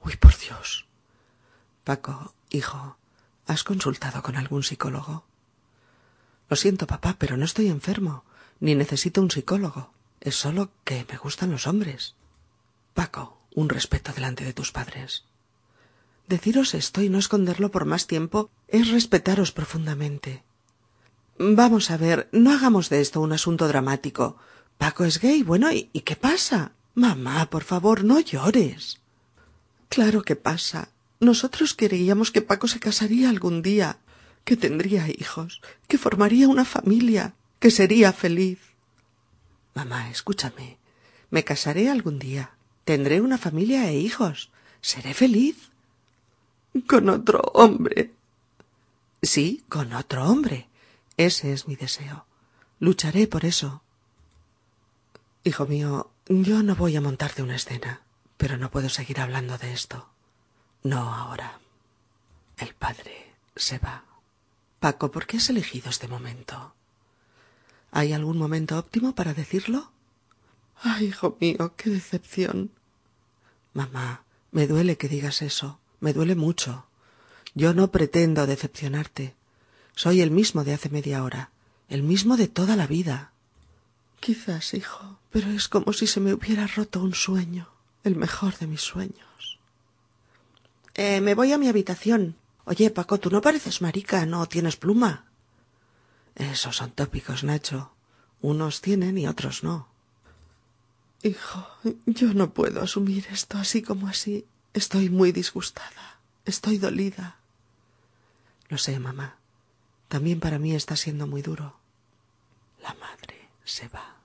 Uy, 0.04 0.18
por 0.18 0.38
Dios. 0.38 0.86
Paco, 1.84 2.34
hijo, 2.50 2.98
¿Has 3.46 3.64
consultado 3.64 4.24
con 4.24 4.38
algún 4.38 4.64
psicólogo? 4.64 5.26
Lo 6.50 6.56
siento, 6.56 6.88
papá, 6.88 7.16
pero 7.20 7.36
no 7.36 7.46
estoy 7.46 7.68
enfermo, 7.68 8.24
ni 8.60 8.74
necesito 8.76 9.22
un 9.22 9.32
psicólogo. 9.32 9.91
Es 10.22 10.36
solo 10.36 10.72
que 10.86 11.06
me 11.10 11.18
gustan 11.18 11.52
los 11.52 11.68
hombres. 11.68 12.16
Paco, 12.94 13.41
un 13.54 13.68
respeto 13.68 14.14
delante 14.14 14.46
de 14.46 14.54
tus 14.54 14.72
padres. 14.72 15.26
Deciros 16.28 16.74
esto 16.74 17.02
y 17.02 17.10
no 17.10 17.18
esconderlo 17.18 17.70
por 17.72 17.84
más 17.84 18.08
tiempo 18.08 18.50
es 18.70 18.91
respetaros 18.91 19.52
profundamente. 19.52 20.44
Vamos 21.38 21.91
a 21.91 21.98
ver, 21.98 22.30
no 22.32 22.54
hagamos 22.54 22.89
de 22.89 23.02
esto 23.02 23.20
un 23.20 23.34
asunto 23.34 23.68
dramático. 23.68 24.38
Paco 24.78 25.05
es 25.05 25.19
gay, 25.19 25.43
bueno, 25.43 25.71
¿y, 25.71 25.89
¿y 25.93 26.01
qué 26.01 26.15
pasa? 26.15 26.71
Mamá, 26.95 27.49
por 27.49 27.63
favor, 27.63 28.03
no 28.03 28.19
llores. 28.19 28.99
Claro 29.89 30.24
que 30.24 30.36
pasa. 30.36 30.89
Nosotros 31.19 31.74
creíamos 31.74 32.32
que 32.32 32.41
Paco 32.41 32.67
se 32.67 32.80
casaría 32.80 33.30
algún 33.30 33.61
día, 33.61 33.97
que 34.43 34.57
tendría 34.57 35.07
hijos, 35.07 35.61
que 35.88 35.97
formaría 35.97 36.49
una 36.49 36.65
familia, 36.65 37.34
que 37.59 37.71
sería 37.71 38.11
feliz. 38.11 38.59
Mamá, 39.74 40.09
escúchame. 40.09 40.78
Me 41.32 41.43
casaré 41.43 41.89
algún 41.89 42.19
día. 42.19 42.51
Tendré 42.86 43.21
una 43.21 43.38
familia 43.38 43.89
e 43.89 43.97
hijos. 43.97 44.51
Seré 44.82 45.13
feliz. 45.13 45.55
Con 46.88 47.09
otro 47.09 47.39
hombre. 47.53 48.11
Sí, 49.21 49.63
con 49.69 49.93
otro 49.93 50.26
hombre. 50.26 50.67
Ese 51.17 51.53
es 51.53 51.67
mi 51.67 51.76
deseo. 51.76 52.26
Lucharé 52.80 53.28
por 53.28 53.45
eso. 53.45 53.82
Hijo 55.46 55.66
mío, 55.66 56.10
yo 56.30 56.64
no 56.64 56.74
voy 56.74 56.96
a 56.96 57.02
montarte 57.02 57.44
una 57.44 57.58
escena, 57.58 58.02
pero 58.38 58.58
no 58.58 58.72
puedo 58.72 58.88
seguir 58.88 59.20
hablando 59.20 59.58
de 59.58 59.74
esto. 59.74 60.08
No 60.84 61.14
ahora. 61.14 61.60
El 62.58 62.74
padre 62.74 63.34
se 63.54 63.78
va. 63.78 64.06
Paco, 64.80 65.12
¿por 65.12 65.28
qué 65.28 65.38
has 65.38 65.50
elegido 65.50 65.89
este 65.89 66.08
momento? 66.08 66.74
¿Hay 67.91 68.14
algún 68.14 68.38
momento 68.38 68.78
óptimo 68.78 69.16
para 69.16 69.34
decirlo? 69.34 69.91
Ay, 70.82 71.08
hijo 71.08 71.36
mío, 71.41 71.74
qué 71.76 71.89
decepción. 71.89 72.72
Mamá, 73.74 74.24
me 74.52 74.66
duele 74.66 74.96
que 74.96 75.10
digas 75.10 75.41
eso. 75.41 75.78
Me 76.00 76.14
duele 76.14 76.36
mucho. 76.36 76.86
Yo 77.54 77.74
no 77.74 77.91
pretendo 77.91 78.48
decepcionarte. 78.48 79.36
Soy 79.94 80.22
el 80.22 80.32
mismo 80.32 80.64
de 80.64 80.74
hace 80.74 80.89
media 80.89 81.22
hora, 81.22 81.52
el 81.89 82.02
mismo 82.02 82.38
de 82.38 82.48
toda 82.48 82.78
la 82.78 82.88
vida. 82.88 83.33
Quizás, 84.24 84.74
hijo, 84.74 85.19
pero 85.32 85.49
es 85.49 85.67
como 85.67 85.91
si 85.91 86.07
se 86.07 86.21
me 86.21 86.34
hubiera 86.34 86.65
roto 86.65 87.01
un 87.01 87.13
sueño, 87.13 87.67
el 88.05 88.15
mejor 88.15 88.57
de 88.57 88.67
mis 88.67 88.80
sueños. 88.80 89.59
Eh, 90.93 91.19
me 91.19 91.36
voy 91.36 91.51
a 91.51 91.57
mi 91.57 91.67
habitación. 91.67 92.38
Oye, 92.63 92.89
Paco, 92.89 93.19
tú 93.19 93.30
no 93.30 93.41
pareces 93.41 93.82
marica, 93.82 94.26
no 94.26 94.45
tienes 94.45 94.78
pluma. 94.78 95.26
Esos 96.36 96.78
son 96.78 96.91
tópicos, 96.91 97.43
Nacho. 97.43 97.91
Unos 98.39 98.80
tienen 98.80 99.17
y 99.17 99.28
otros 99.28 99.61
no. 99.61 99.89
Hijo, 101.21 101.67
yo 102.05 102.34
no 102.34 102.53
puedo 102.53 102.82
asumir 102.82 103.28
esto 103.30 103.57
así 103.57 103.82
como 103.82 104.07
así. 104.07 104.45
Estoy 104.74 105.09
muy 105.09 105.34
disgustada. 105.34 106.19
Estoy 106.45 106.78
dolida. 106.78 107.39
Lo 108.69 108.78
sé, 108.78 108.97
mamá. 108.99 109.36
También 110.07 110.39
para 110.39 110.59
mí 110.59 110.74
está 110.74 110.95
siendo 110.95 111.28
muy 111.28 111.41
duro. 111.41 111.76
La 112.82 112.93
madre 112.93 113.33
se 113.64 113.88
va. 113.88 114.18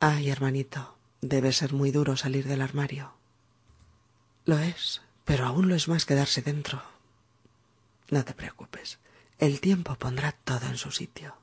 Ay, 0.00 0.30
hermanito, 0.30 0.96
debe 1.20 1.52
ser 1.52 1.72
muy 1.72 1.90
duro 1.90 2.16
salir 2.16 2.46
del 2.46 2.62
armario. 2.62 3.14
Lo 4.44 4.58
es, 4.58 5.02
pero 5.24 5.46
aún 5.46 5.68
lo 5.68 5.74
es 5.74 5.88
más 5.88 6.04
quedarse 6.04 6.42
dentro. 6.42 6.82
No 8.10 8.24
te 8.24 8.34
preocupes, 8.34 8.98
el 9.38 9.60
tiempo 9.60 9.94
pondrá 9.96 10.32
todo 10.32 10.66
en 10.66 10.76
su 10.76 10.90
sitio. 10.90 11.36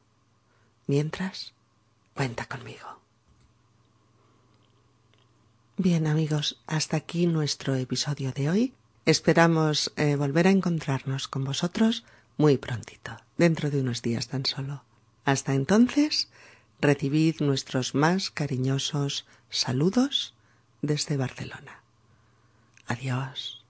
Mientras, 0.88 1.54
cuenta 2.14 2.46
conmigo. 2.46 3.00
Bien 5.78 6.06
amigos, 6.06 6.62
hasta 6.68 6.98
aquí 6.98 7.26
nuestro 7.26 7.76
episodio 7.76 8.32
de 8.34 8.50
hoy. 8.50 8.74
Esperamos 9.06 9.92
eh, 9.96 10.16
volver 10.16 10.46
a 10.46 10.52
encontrarnos 10.52 11.28
con 11.28 11.44
vosotros 11.44 12.06
muy 12.38 12.58
prontito, 12.58 13.18
dentro 13.38 13.72
de 13.72 13.82
unos 13.82 14.04
días 14.04 14.28
tan 14.28 14.46
solo. 14.46 14.84
Hasta 15.26 15.56
entonces, 15.56 16.30
recibid 16.82 17.42
nuestros 17.42 17.94
más 17.96 18.32
cariñosos 18.32 19.26
saludos 19.50 20.34
desde 20.82 21.16
Barcelona. 21.16 21.84
Adiós. 22.88 23.61